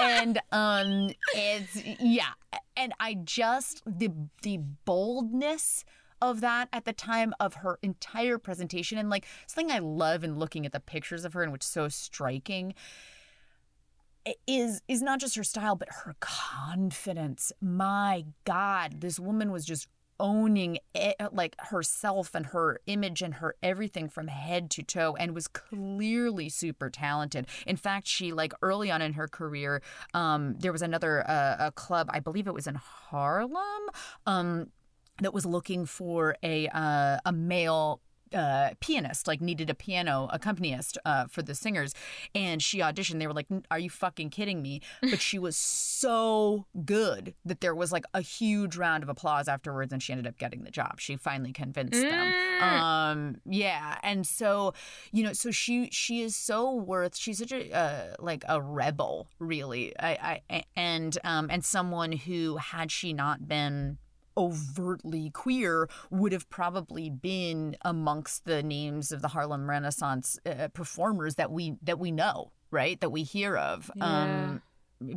[0.01, 2.33] and um it's yeah
[2.77, 4.11] and i just the
[4.43, 5.85] the boldness
[6.21, 10.37] of that at the time of her entire presentation and like something i love in
[10.41, 12.75] looking at the pictures of her and which so striking
[14.47, 17.53] is is not just her style but her confidence.
[17.61, 19.89] My god, this woman was just
[20.21, 25.35] owning it, like herself and her image and her everything from head to toe and
[25.35, 29.81] was clearly super talented in fact she like early on in her career
[30.15, 33.63] um, there was another uh, a club i believe it was in harlem
[34.27, 34.67] um,
[35.23, 38.01] that was looking for a uh, a male
[38.35, 41.95] uh, pianist, like needed a piano accompanist uh, for the singers,
[42.35, 43.19] and she auditioned.
[43.19, 47.75] They were like, "Are you fucking kidding me?" But she was so good that there
[47.75, 51.01] was like a huge round of applause afterwards, and she ended up getting the job.
[51.01, 52.33] She finally convinced them.
[52.33, 52.63] Mm.
[52.63, 54.75] Um, yeah, and so
[55.13, 57.17] you know, so she she is so worth.
[57.17, 59.95] She's such a uh, like a rebel, really.
[59.99, 63.99] I, I and um and someone who had she not been
[64.39, 71.35] overtly queer would have probably been amongst the names of the Harlem Renaissance uh, performers
[71.35, 72.99] that we that we know, right?
[73.01, 73.91] That we hear of.
[74.01, 74.63] Um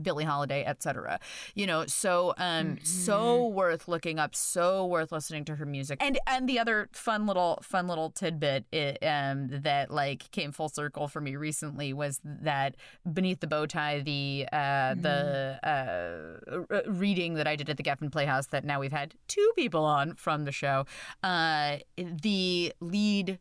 [0.02, 1.20] Billie Holiday, etc.
[1.56, 6.00] You know, so um so worth looking up, so worth listening to her music.
[6.02, 10.70] And and the other fun little fun little tidbit it, um that like came full
[10.70, 12.76] circle for me recently was that
[13.12, 18.12] beneath the bow tie the uh the uh reading that I did at the Geffen
[18.12, 20.86] Playhouse that now we've had two people on from the show.
[21.24, 23.40] Uh the lead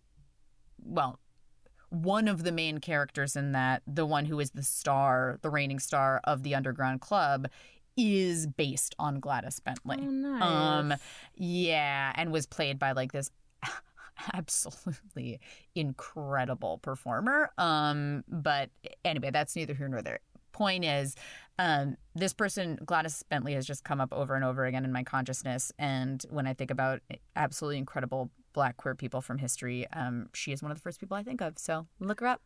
[0.83, 1.19] well
[1.91, 5.79] one of the main characters in that, the one who is the star, the reigning
[5.79, 7.49] star of the underground club,
[7.97, 9.99] is based on Gladys Bentley.
[10.01, 10.43] Oh, nice.
[10.43, 10.95] Um,
[11.35, 13.31] yeah, and was played by like this
[14.33, 15.41] absolutely
[15.75, 17.51] incredible performer.
[17.59, 18.71] Um, but
[19.05, 20.21] anyway, that's neither here nor there.
[20.53, 21.15] Point is,
[21.59, 25.03] um, this person, Gladys Bentley, has just come up over and over again in my
[25.03, 25.73] consciousness.
[25.79, 27.01] And when I think about
[27.37, 31.17] absolutely incredible black queer people from history, um, she is one of the first people
[31.17, 31.59] I think of.
[31.59, 32.43] So look her up.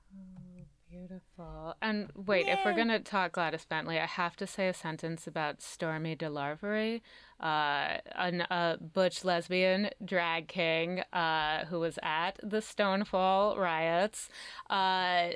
[0.91, 1.75] Beautiful.
[1.83, 5.27] And wait, if we're going to talk Gladys Bentley, I have to say a sentence
[5.27, 7.01] about Stormé DeLarverie,
[7.41, 14.29] uh, an, a butch lesbian drag king uh, who was at the Stonewall riots,
[14.71, 14.75] uh,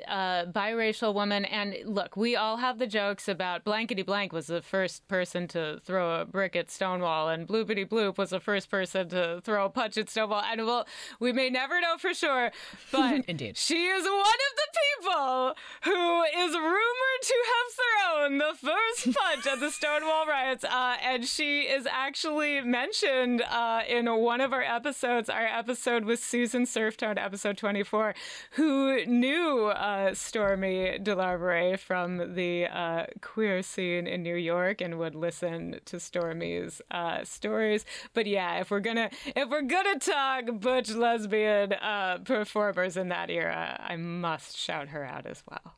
[0.07, 1.45] a biracial woman.
[1.45, 5.79] And look, we all have the jokes about Blankety Blank was the first person to
[5.83, 9.69] throw a brick at Stonewall, and Bloopity Bloop was the first person to throw a
[9.69, 10.43] punch at Stonewall.
[10.43, 10.85] And we'll,
[11.19, 12.51] we may never know for sure,
[12.91, 13.57] but Indeed.
[13.57, 19.47] she is one of the people who is rumored to have thrown the first punch
[19.47, 20.63] at the Stonewall riots.
[20.63, 26.23] Uh, and she is actually mentioned uh, in one of our episodes, our episode with
[26.23, 28.15] Susan Surftone, episode 24,
[28.51, 35.13] who knew uh, Stormé DeLarverie from the uh, queer scene in New York and would
[35.13, 37.85] listen to Stormé's uh, stories.
[38.13, 43.29] But yeah, if we're gonna if we're gonna talk butch lesbian uh, performers in that
[43.29, 45.73] era, I must shout her out as well.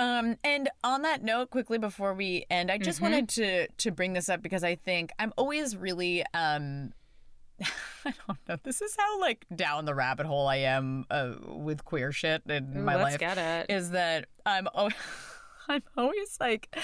[0.00, 4.14] Um, and on that note, quickly before we end, I just wanted to to bring
[4.14, 6.94] this up because I think I'm always really um
[8.06, 8.56] I don't know.
[8.62, 12.82] This is how like down the rabbit hole I am uh, with queer shit in
[12.82, 13.20] my let's life.
[13.20, 13.66] get it.
[13.68, 14.88] Is that I'm al-
[15.68, 16.74] I'm always like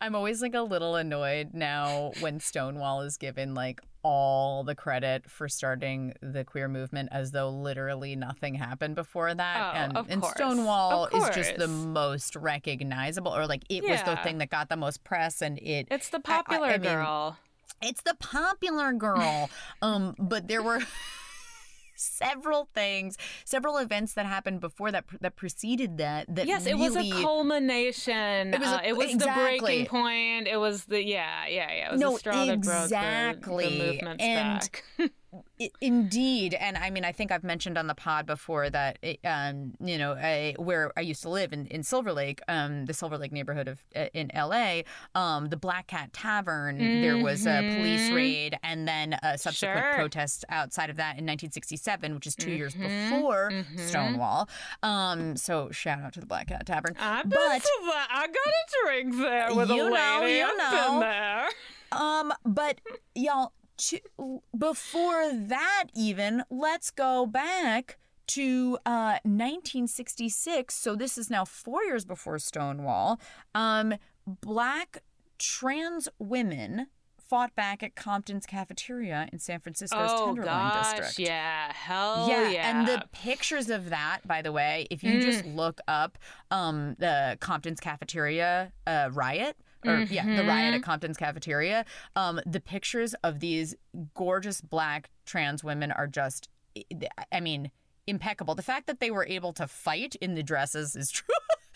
[0.00, 5.28] I'm always like a little annoyed now when Stonewall is given like all the credit
[5.28, 9.72] for starting the queer movement as though literally nothing happened before that.
[9.74, 10.24] Oh, and, and.
[10.24, 14.76] Stonewall is just the most recognizable or like it was the thing that got the
[14.76, 17.36] most press and it It's the I- I- popular I mean, girl.
[17.82, 19.50] it's the popular girl.
[19.82, 20.80] um, but there were
[21.96, 26.26] several things, several events that happened before that that preceded that.
[26.34, 28.54] That Yes, it was a culmination.
[28.54, 30.46] It was a- uh, it was the breaking point.
[30.48, 31.88] It was the yeah, yeah, yeah.
[31.88, 33.78] It was No, the straw that broke the, exactly.
[33.78, 35.12] the movement's And- back.
[35.60, 39.74] I- Indeed, and I mean, I think I've mentioned on the pod before that, um,
[39.80, 43.18] you know, I, where I used to live in, in Silver Lake, um, the Silver
[43.18, 46.78] Lake neighborhood of uh, in L.A., um, the Black Cat Tavern.
[46.78, 49.94] There was a police raid, and then a subsequent Sure.
[49.94, 54.48] protest outside of that in 1967, which is 2 years before Stonewall.
[54.82, 56.94] Um, so shout out to the Black Cat Tavern.
[56.98, 58.06] I've but that.
[58.10, 60.38] I got a drink there with You a know, lady.
[60.38, 61.00] you know.
[61.00, 61.48] there.
[61.92, 62.80] Um, but
[63.14, 64.00] y'all, to,
[64.56, 67.98] before that, even let's go back
[68.28, 70.74] to uh, 1966.
[70.74, 73.20] So this is now four years before Stonewall.
[73.54, 73.94] Um,
[74.26, 75.02] black
[75.38, 81.18] trans women fought back at Compton's cafeteria in San Francisco's Oh Tenderloin gosh, district.
[81.28, 82.70] yeah, hell yeah, yeah.
[82.70, 85.56] and the pictures of that, by the way, if you just Mm.
[85.56, 86.18] look up
[86.52, 89.56] um, the Compton's cafeteria uh, riot,
[89.86, 90.74] or yeah, the riot Mm-hmm.
[90.76, 91.84] at Compton's cafeteria,
[92.16, 93.74] um, the pictures of these
[94.14, 96.48] gorgeous black trans women are just,
[97.32, 97.70] I mean,
[98.06, 98.54] impeccable.
[98.54, 101.26] The fact that they were able to fight in the dresses is true.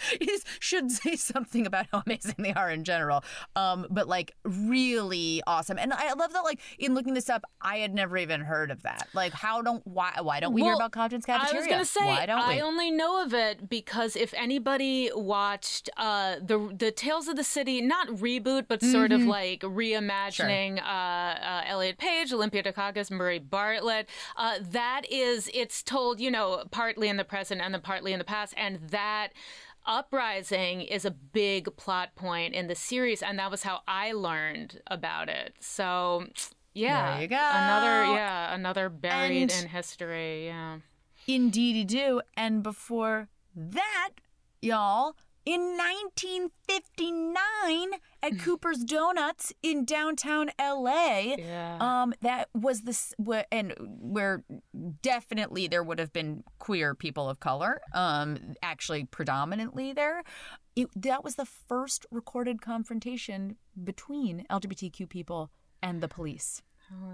[0.20, 3.22] is should say something about how amazing they are in general.
[3.56, 6.44] Um, but like really awesome, and I love that.
[6.44, 9.08] Like in looking this up, I had never even heard of that.
[9.14, 11.54] Like how don't why why don't we hear about Compton's cafeteria?
[11.54, 12.54] I was gonna say why don't we?
[12.54, 17.44] I only know of it because if anybody watched uh, the the Tales of the
[17.44, 19.22] City, not reboot, but sort Mm-hmm.
[19.22, 25.82] of like reimagining uh, uh, Elliot Page, Olympia Dukakis, Murray Bartlett, uh, that is it's
[25.82, 29.28] told you know partly in the present and then partly in the past, and that.
[29.86, 34.80] Uprising is a big plot point in the series, and that was how I learned
[34.86, 35.54] about it.
[35.60, 36.26] So,
[36.74, 37.36] yeah, There you go.
[37.36, 40.46] Another, yeah, another buried And- in history.
[40.46, 40.78] Yeah.
[41.26, 42.22] Indeedy do.
[42.36, 44.10] And before that,
[44.62, 45.16] y'all,
[45.46, 51.78] in 1959 at Cooper's Donuts in downtown LA, Yeah.
[51.80, 53.14] um, that was this,
[53.50, 54.44] and where
[55.02, 60.22] definitely there would have been queer people of color, um, actually predominantly there.
[60.76, 65.50] It, that was the first recorded confrontation between LGBTQ people
[65.82, 66.62] and the police.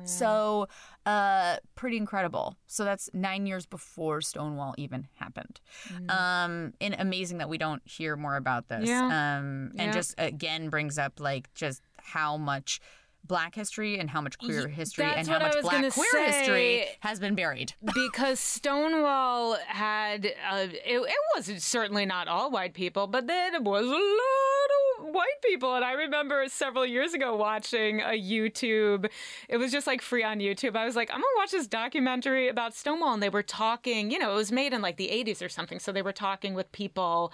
[0.05, 0.69] So,
[1.05, 2.57] uh, pretty incredible.
[2.67, 5.61] So that's nine years before Stonewall even happened.
[6.09, 8.89] Um, and amazing that we don't hear more about this.
[8.89, 9.05] Yeah.
[9.07, 9.93] Um, and Yeah.
[9.93, 12.81] just again brings up like just how much
[13.25, 17.35] Black history and how much queer history and how much Black queer history has been
[17.35, 17.75] buried.
[17.95, 23.65] because Stonewall had uh, it, it was certainly not all white people, but then it
[23.65, 24.66] was a lot
[25.13, 25.75] white people.
[25.75, 29.09] And I remember several years ago watching a YouTube.
[29.49, 30.77] It was just like free on YouTube.
[30.77, 34.11] I was like, I'm gonna watch this documentary about Stonewall, and they were talking.
[34.11, 36.55] You know, it was made in like the 80s or something, so they were talking
[36.55, 37.33] with people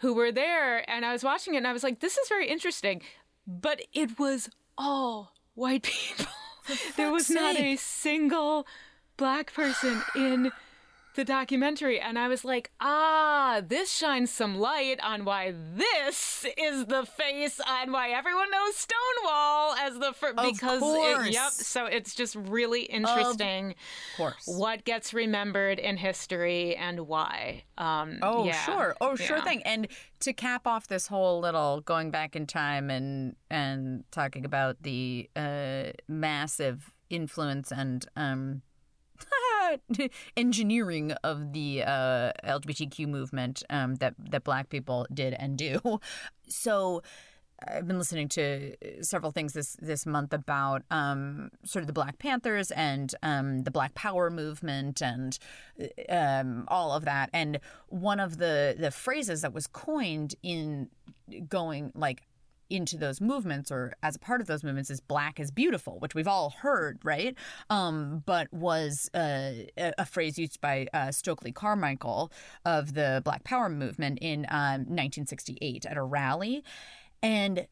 [0.00, 2.48] who were there, and I was watching it, and I was like, this is very
[2.48, 3.02] interesting,
[3.46, 6.26] but it was all white people.
[6.96, 8.66] there was fuck's not a single
[9.16, 10.50] black person in
[11.14, 16.86] the documentary and I was like, ah, this shines some light on why this is
[16.86, 21.26] the face on why everyone knows Stonewall as the first because course.
[21.28, 21.50] It, yep.
[21.52, 24.44] So it's just really interesting Of course.
[24.46, 27.64] what gets remembered in history and why.
[27.78, 28.64] Um, Oh, yeah.
[28.64, 28.96] sure.
[29.00, 29.44] Oh, sure Yeah.
[29.44, 29.62] thing.
[29.64, 29.88] And
[30.20, 35.28] to cap off this whole little going back in time and and talking about the
[35.36, 38.62] uh, massive influence and um,
[40.36, 45.80] engineering of the uh, LGBTQ movement um, that that Black people did and do.
[46.48, 47.02] So.
[47.64, 52.18] I've been listening to several things this this month about um, sort of the Black
[52.18, 55.38] Panthers and um, the Black Power movement and
[56.08, 57.30] um, all of that.
[57.32, 60.88] And one of the the phrases that was coined in
[61.48, 62.22] going like
[62.72, 66.14] into those movements or as a part of those movements is black is beautiful which
[66.14, 67.36] we've all heard right?
[67.70, 72.32] Um, but was uh, a, a phrase used by uh, stokely carmichael
[72.64, 76.64] of the black power movement in um, 1968 at a rally.
[77.22, 77.66] And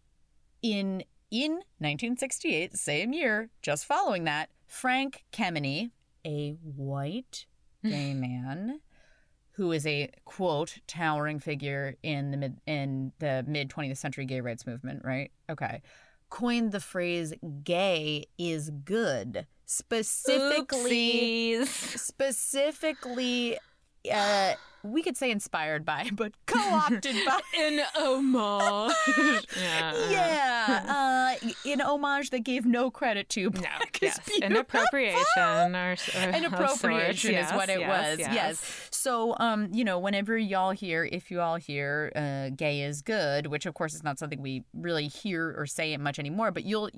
[0.63, 5.91] in in 1968, same year, just following that, Frank Kameny,
[6.27, 7.47] a white
[7.85, 8.81] gay man
[9.61, 14.41] who is a quote towering figure in the mid in the mid 20th century gay
[14.41, 15.31] rights movement, right?
[15.51, 15.83] Okay.
[16.31, 19.47] Coined the phrase gay is good.
[19.67, 21.99] Specifically Oopsies.
[21.99, 23.59] specifically
[24.11, 28.95] uh we could say inspired by, but co-opted by An homage.
[29.61, 30.09] yeah.
[30.11, 33.61] yeah, uh, in homage that gave no credit to No,
[34.01, 37.51] yes, an appropriation or, or An appropriation sorts.
[37.51, 38.19] is what it yes, was.
[38.19, 38.35] Yes.
[38.35, 38.89] yes.
[38.91, 43.47] So, um, you know, whenever y'all hear, if you all hear, uh, "gay is good,"
[43.47, 46.65] which of course is not something we really hear or say it much anymore, but
[46.65, 46.91] you'll,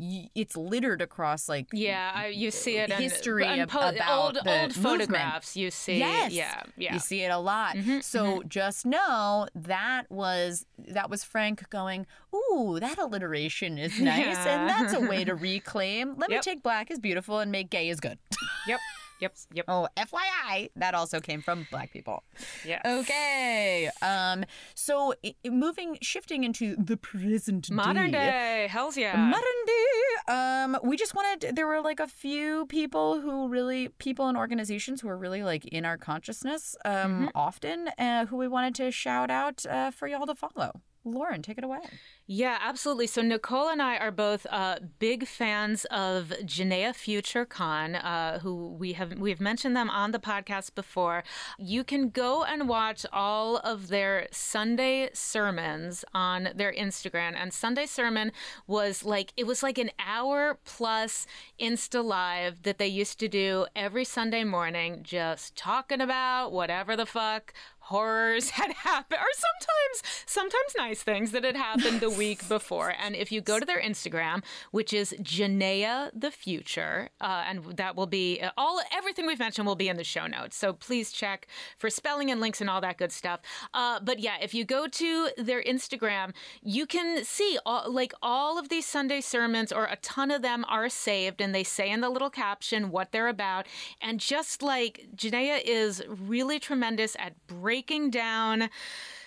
[0.00, 4.44] it's littered across like Yeah, I, you see it in history in po- about old
[4.44, 4.74] the old movement.
[4.74, 5.56] photographs.
[5.56, 6.32] You see, Yes.
[6.32, 6.94] yeah, yeah.
[6.94, 7.74] You see it a lot.
[7.76, 14.38] Mm-hmm, so just know that was that was Frank going, "Ooh, that alliteration is nice,
[14.38, 16.14] and that's a way to reclaim.
[16.16, 18.18] Let me take black is beautiful and make gay is good."
[18.66, 18.80] Yep,
[19.20, 19.64] yep, yep.
[19.68, 22.22] oh, FYI, that also came from black people.
[22.64, 22.80] Yeah.
[22.84, 23.90] Okay.
[24.02, 24.44] Um.
[24.74, 28.18] So i- moving, shifting into the present Modern day.
[28.30, 29.16] day, hell's yeah.
[29.16, 30.32] Modern day.
[30.32, 31.56] Um, we just wanted.
[31.56, 35.64] There were like a few people who really, people and organizations who are really like
[35.66, 37.26] in our consciousness, um, Mm-hmm.
[37.34, 40.80] often, uh, who we wanted to shout out uh, for y'all to follow.
[41.12, 41.80] Lauren, take it away.
[42.26, 43.06] Yeah, absolutely.
[43.06, 48.68] So Nicole and I are both uh, big fans of Janaya Future Khan, uh, who
[48.78, 51.24] we have we've mentioned them on the podcast before.
[51.58, 57.34] You can go and watch all of their Sunday sermons on their Instagram.
[57.34, 58.32] And Sunday sermon
[58.66, 61.26] was like it was like an hour plus
[61.58, 67.06] Insta live that they used to do every Sunday morning, just talking about whatever the
[67.06, 67.54] fuck
[67.88, 72.94] horrors had happened, or sometimes sometimes nice things that had happened the week before.
[73.02, 77.96] And if you go to their Instagram, which is Janaya the Future, uh, and that
[77.96, 80.56] will be uh, all everything we've mentioned will be in the show notes.
[80.56, 81.46] So please check
[81.78, 83.40] for spelling and links and all that good stuff.
[83.72, 88.58] Uh, but yeah, if you go to their Instagram, you can see all, like all
[88.58, 92.02] of these Sunday sermons, or a ton of them are saved, and they say in
[92.02, 93.66] the little caption what they're about.
[94.02, 97.77] And just like Janaya is really tremendous at breaking
[98.10, 98.70] down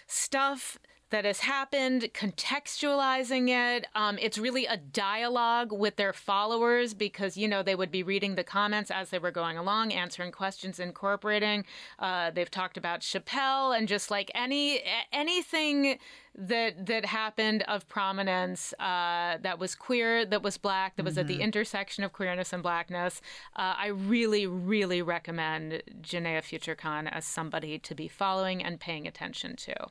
[0.08, 0.78] stuff
[1.12, 3.86] that has happened, contextualizing it.
[3.95, 8.36] Um, it's really a dialogue with their followers because, you know, they would be reading
[8.36, 11.66] the comments as they were going along, answering questions, incorporating.
[11.99, 14.82] Uh, they've talked about Chappelle and just like any
[15.12, 15.99] anything
[16.34, 21.20] that that happened of prominence uh, that was queer, that was black, that was mm-hmm.
[21.22, 21.43] at the mm-hmm.
[21.43, 23.22] intersection of queerness and blackness.
[23.57, 29.07] Uh, I really, really recommend Janaya Future Khan as somebody to be following and paying
[29.07, 29.88] attention to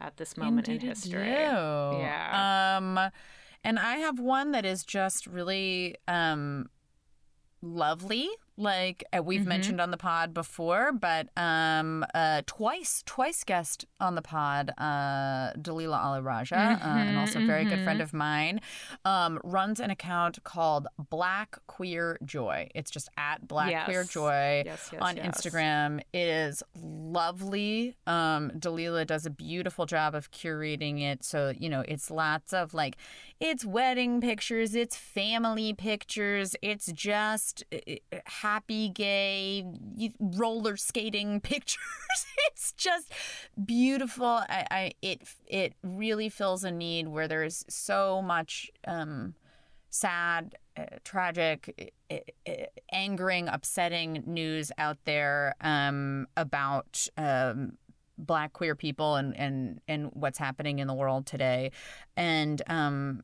[0.00, 1.28] at this moment Indeed in history.
[1.28, 2.76] Yeah.
[2.78, 3.10] Um,
[3.64, 6.70] and I have one that is just really um,
[7.60, 8.28] lovely
[8.58, 9.48] like uh, we've mm-hmm.
[9.48, 15.52] mentioned on the pod before, but um, uh, twice, twice guest on the pod, uh,
[15.54, 17.70] Dalila Ali Rajah, mm-hmm, uh, and also a very mm-hmm.
[17.70, 18.04] good friend mm-hmm.
[18.04, 18.60] of mine,
[19.04, 22.68] um, runs an account called Black Queer Joy.
[22.74, 23.84] It's just at Black yes.
[23.84, 26.00] Queer Joy yes, yes, on Instagram.
[26.12, 27.94] It is lovely.
[28.06, 32.74] Um, Dalila does a beautiful job of curating it, so you know it's lots of
[32.74, 32.96] like
[33.40, 37.62] it's wedding pictures, it's family pictures, it's just
[38.48, 39.64] happy gay
[40.18, 41.78] roller skating pictures.
[42.46, 43.12] it's just
[43.62, 44.24] beautiful.
[44.48, 49.34] I, I, it it really fills a need where there's so much um,
[49.90, 52.16] sad, uh, tragic, uh,
[52.48, 52.52] uh,
[52.90, 57.06] angering, upsetting news out there um, about.
[57.16, 57.72] Um,
[58.20, 61.70] black queer people and, and and what's happening in the world today
[62.16, 63.22] and um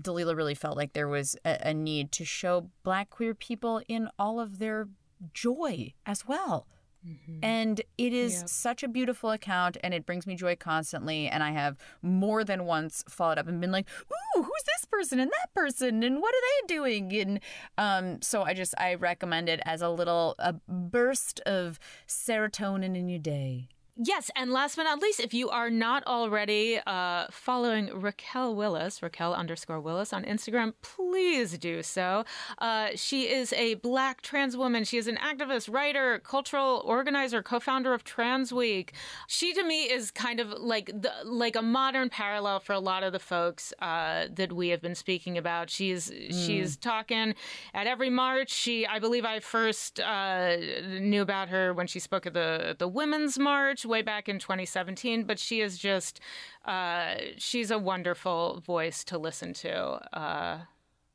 [0.00, 4.08] Dalila really felt like there was a, a need to show black queer people in
[4.18, 4.88] all of their
[5.32, 6.66] joy as well.
[7.06, 7.44] Mm-hmm.
[7.44, 8.48] And it is yep.
[8.48, 11.28] such a beautiful account and it brings me joy constantly.
[11.28, 15.20] And I have more than once followed up and been like, ooh, who's this person
[15.20, 17.14] and that person and what are they doing?
[17.14, 17.40] And
[17.76, 21.78] um, so I just, I recommend it as a little a burst of
[22.08, 23.68] serotonin in your day.
[23.96, 29.00] Yes, and last but not least, if you are not already uh, following Raquel Willis,
[29.00, 32.24] Raquel underscore Willis on Instagram, please do so.
[32.58, 34.82] Uh, she is a black trans woman.
[34.82, 38.94] She is an activist, writer, cultural organizer, co-founder of Trans Week.
[39.28, 43.04] She to me is kind of like the like a modern parallel for a lot
[43.04, 45.70] of the folks uh, that we have been speaking about.
[45.70, 46.32] She's mm.
[46.32, 47.36] she's talking
[47.72, 48.50] at every march.
[48.52, 52.88] She, I believe, I first uh, knew about her when she spoke at the the
[52.88, 56.20] Women's March way back in 2017, but she is just,
[56.64, 59.74] uh, she's a wonderful voice to listen to
[60.16, 60.58] uh,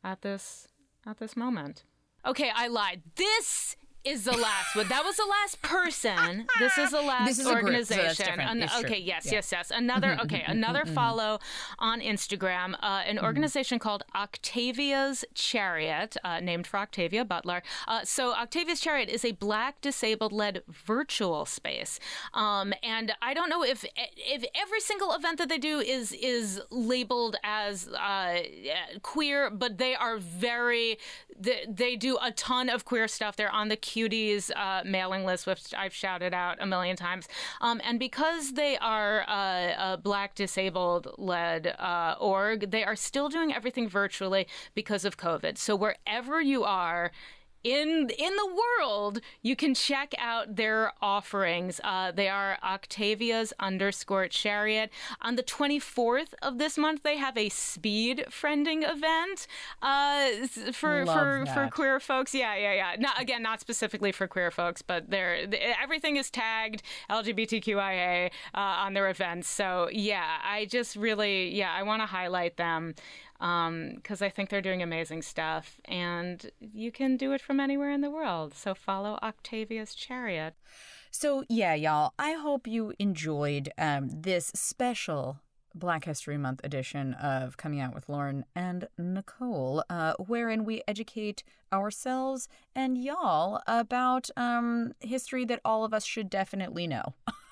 [0.03, 0.67] at this
[1.05, 1.84] at this moment.
[2.26, 3.01] Okay, I lied.
[3.15, 4.88] This is the last one.
[4.88, 6.47] That was the last person.
[6.58, 8.39] This is the last this is organization.
[8.39, 9.34] An- okay, yes, yeah.
[9.34, 9.72] yes, yes.
[9.72, 11.39] Another okay, another follow
[11.78, 12.76] on Instagram.
[12.82, 17.62] Uh, an organization called Octavia's Chariot, uh, named for Octavia Butler.
[17.88, 22.00] Uh, so Octavia's Chariot is a Black disabled led virtual space,
[22.34, 26.62] um, and I don't know if if every single event that they do is is
[26.70, 28.43] labeled as uh,
[29.02, 30.97] queer, but they are very
[31.38, 33.36] they, they do a ton of queer stuff.
[33.36, 37.28] They're on the Cuties uh, mailing list, which I've shouted out a million times.
[37.62, 43.30] Um, and because they are uh, a Black disabled led uh, org, they are still
[43.30, 45.58] doing everything virtually because of COVID.
[45.58, 47.12] So wherever you are,
[47.64, 51.82] in in the world, you can check out their offerings.
[51.84, 54.91] Uh, they are Octavia's underscore chariot.
[55.22, 59.47] On the 24th of this month, they have a speed friending event
[59.82, 60.30] uh,
[60.72, 62.34] for for, for queer folks.
[62.34, 62.95] Yeah, yeah, yeah.
[62.97, 65.47] Not again, not specifically for queer folks, but they're,
[65.82, 69.49] everything is tagged LGBTQIA uh, on their events.
[69.49, 72.95] So yeah, I just really yeah, I want to highlight them
[73.40, 75.80] because um, I think they're doing amazing stuff.
[75.86, 78.54] And you can do it from anywhere in the world.
[78.54, 80.56] So follow Octavia's Chariot.
[81.12, 85.40] So, yeah, y'all, I hope you enjoyed um, this special
[85.74, 91.44] Black History Month edition of Coming Out with Lauren and Nicole, uh, wherein we educate
[91.72, 97.14] ourselves and y'all about um, history that all of us should definitely know.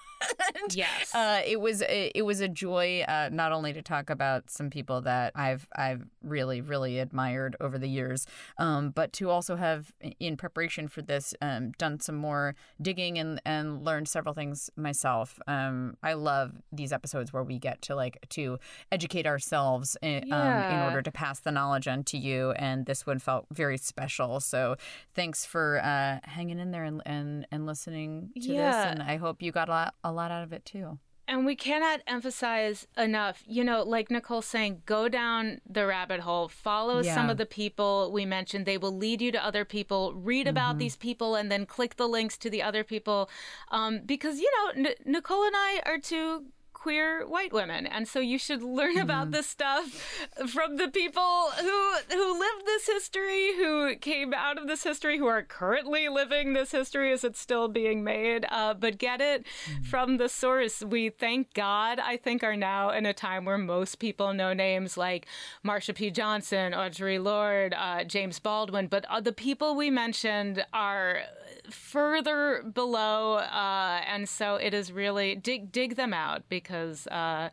[0.62, 1.14] And, Yes.
[1.14, 4.70] uh, it was a, it was a joy uh, not only to talk about some
[4.70, 8.26] people that I've I've really really admired over the years,
[8.58, 13.42] um, but to also have in preparation for this um, done some more digging and
[13.46, 15.40] and learned several things myself.
[15.48, 18.58] Um, I love these episodes where we get to like to
[18.92, 23.06] educate ourselves in, um, in order to pass the knowledge on to you, and this
[23.06, 24.40] one felt very special.
[24.40, 24.76] So
[25.14, 29.42] thanks for uh, hanging in there and and, and listening to this, and I hope
[29.42, 31.00] you got a lot a lot out of it too.
[31.30, 36.48] And we cannot emphasize enough, you know, like Nicole's saying, go down the rabbit hole,
[36.48, 38.66] follow some of the people we mentioned.
[38.66, 42.08] They will lead you to other people, read about these people, and then click the
[42.08, 43.30] links to the other people.
[43.72, 46.46] Um, because, you know, N- Nicole and I are two
[46.78, 47.88] queer white women.
[47.88, 52.86] And so you should learn about this stuff from the people who who lived this
[52.86, 57.40] history who came out of this history who are currently living this history as it's
[57.40, 58.46] still being made.
[58.50, 59.46] Uh, but get it
[59.90, 60.84] from the source.
[60.84, 64.98] We thank god i think are now in a time where most people know names
[64.98, 65.26] like
[65.66, 66.12] marsha p.
[66.12, 68.88] Johnson audre lorde uh, james baldwin.
[68.88, 71.22] But uh, the people we mentioned are
[71.70, 77.50] further below uh, and so it is really dig dig them out because uh,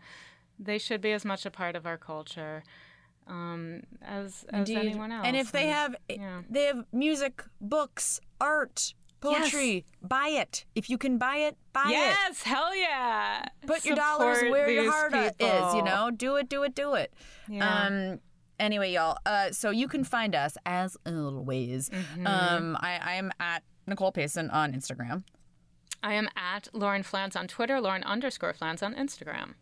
[0.58, 2.62] they should be as much a part of our culture
[3.26, 4.76] um, as as Indeed.
[4.76, 6.42] anyone else And if they have yeah.
[6.48, 10.66] they have music, books, art, poetry, buy it.
[10.74, 11.92] If you can buy it, buy it.
[11.92, 16.10] yes hell yeah Put your dollars where your heart is, you know?
[16.10, 17.12] Do it, do it, do it.
[17.48, 17.86] Yeah.
[17.86, 18.20] Um
[18.60, 19.16] anyway, y'all.
[19.24, 21.88] Uh so you can find us as always.
[21.88, 22.26] Mm-hmm.
[22.26, 25.24] Um I, I am at Nicole Pacent on Instagram.
[26.02, 29.54] I am at Lauren Flans on Twitter, Lauren underscore Flans on Instagram.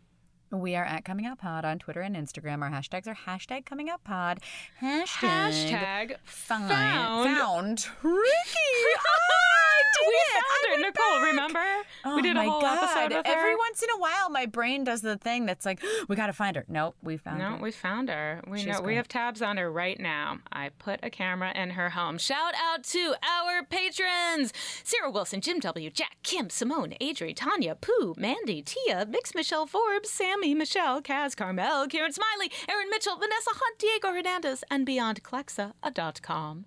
[0.51, 2.61] We are at Coming Out Pod on Twitter and Instagram.
[2.61, 4.39] Our hashtags are hashtag Coming Out Pod,
[4.81, 7.79] hashtag, Hashtag find, found.
[7.79, 8.23] found Ricky.
[8.99, 9.52] Ah!
[10.07, 10.43] we it.
[10.43, 11.19] found her, Nicole.
[11.19, 11.23] back.
[11.23, 11.65] Remember?
[12.05, 12.83] Oh we did my a whole God.
[12.83, 13.33] episode with her.
[13.33, 16.33] Every once in a while, my brain does the thing that's like, we got to
[16.33, 16.65] find her.
[16.67, 17.57] Nope, we found No, her.
[17.57, 18.41] we found her.
[18.47, 20.39] We She's know we have tabs on her right now.
[20.51, 22.17] I put a camera in her home.
[22.17, 28.13] Shout out to our patrons: Sarah Wilson, Jim W, Jack, Kim, Simone, Adri, Tanya, Pooh,
[28.17, 33.79] Mandy, Tia, Mix, Michelle Forbes, Sammy, Michelle, Kaz, Carmel, Karen Smiley, Aaron Mitchell, Vanessa Hunt,
[33.79, 36.65] Diego Hernandez, and BeyondClexa.com.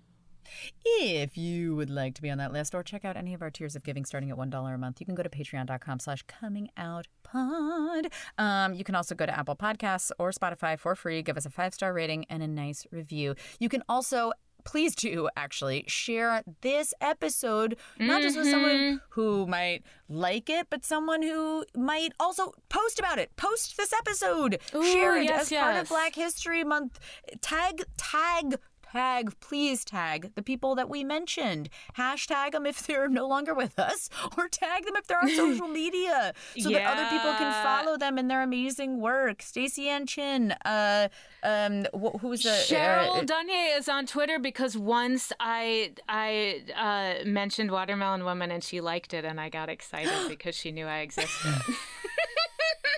[0.85, 3.49] If you would like to be on that list or check out any of our
[3.49, 6.69] tiers of giving starting at $1 a month, you can go to patreon.com slash coming
[6.77, 8.07] out pod.
[8.37, 11.21] Um, you can also go to Apple Podcasts or Spotify for free.
[11.21, 13.35] Give us a five-star rating and a nice review.
[13.59, 14.31] You can also
[14.67, 20.83] please do actually share this episode not just with someone who might like it but
[20.83, 25.77] someone who might also post about it post this episode share it yes, as part
[25.77, 26.99] of black history month
[27.39, 28.57] tag tag
[28.91, 31.69] tag please tag the people that we mentioned.
[31.97, 35.67] Hashtag them if they're no longer with us or tag them if they're on social
[35.67, 39.39] media so that other people can follow them in their amazing work.
[39.39, 41.09] Staceyann Chin uh
[41.43, 47.25] um wh- who's the Cheryl uh, Dunye is on Twitter because once I I uh,
[47.27, 50.99] mentioned Watermelon Woman and she liked it and I got excited because she knew I
[50.99, 51.53] existed.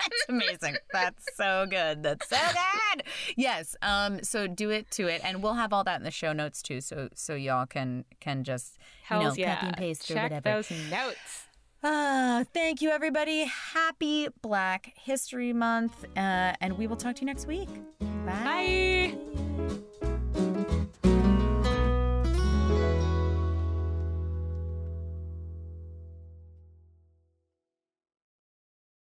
[0.10, 0.78] That's amazing.
[0.92, 2.04] That's so good.
[2.04, 3.04] That's so good.
[3.36, 3.76] Yes.
[3.82, 4.24] Um.
[4.24, 6.82] So do it to it, and we'll have all that in the show notes too.
[6.82, 8.78] So so y'all can can just
[9.12, 9.56] you know yeah.
[9.56, 10.50] copy and paste or whatever.
[10.50, 11.48] those notes.
[11.82, 13.46] Ah, thank you, everybody.
[13.46, 17.70] Happy Black History Month, uh, and we will talk to you next week.
[18.26, 19.14] Bye.
[19.24, 19.46] Bye.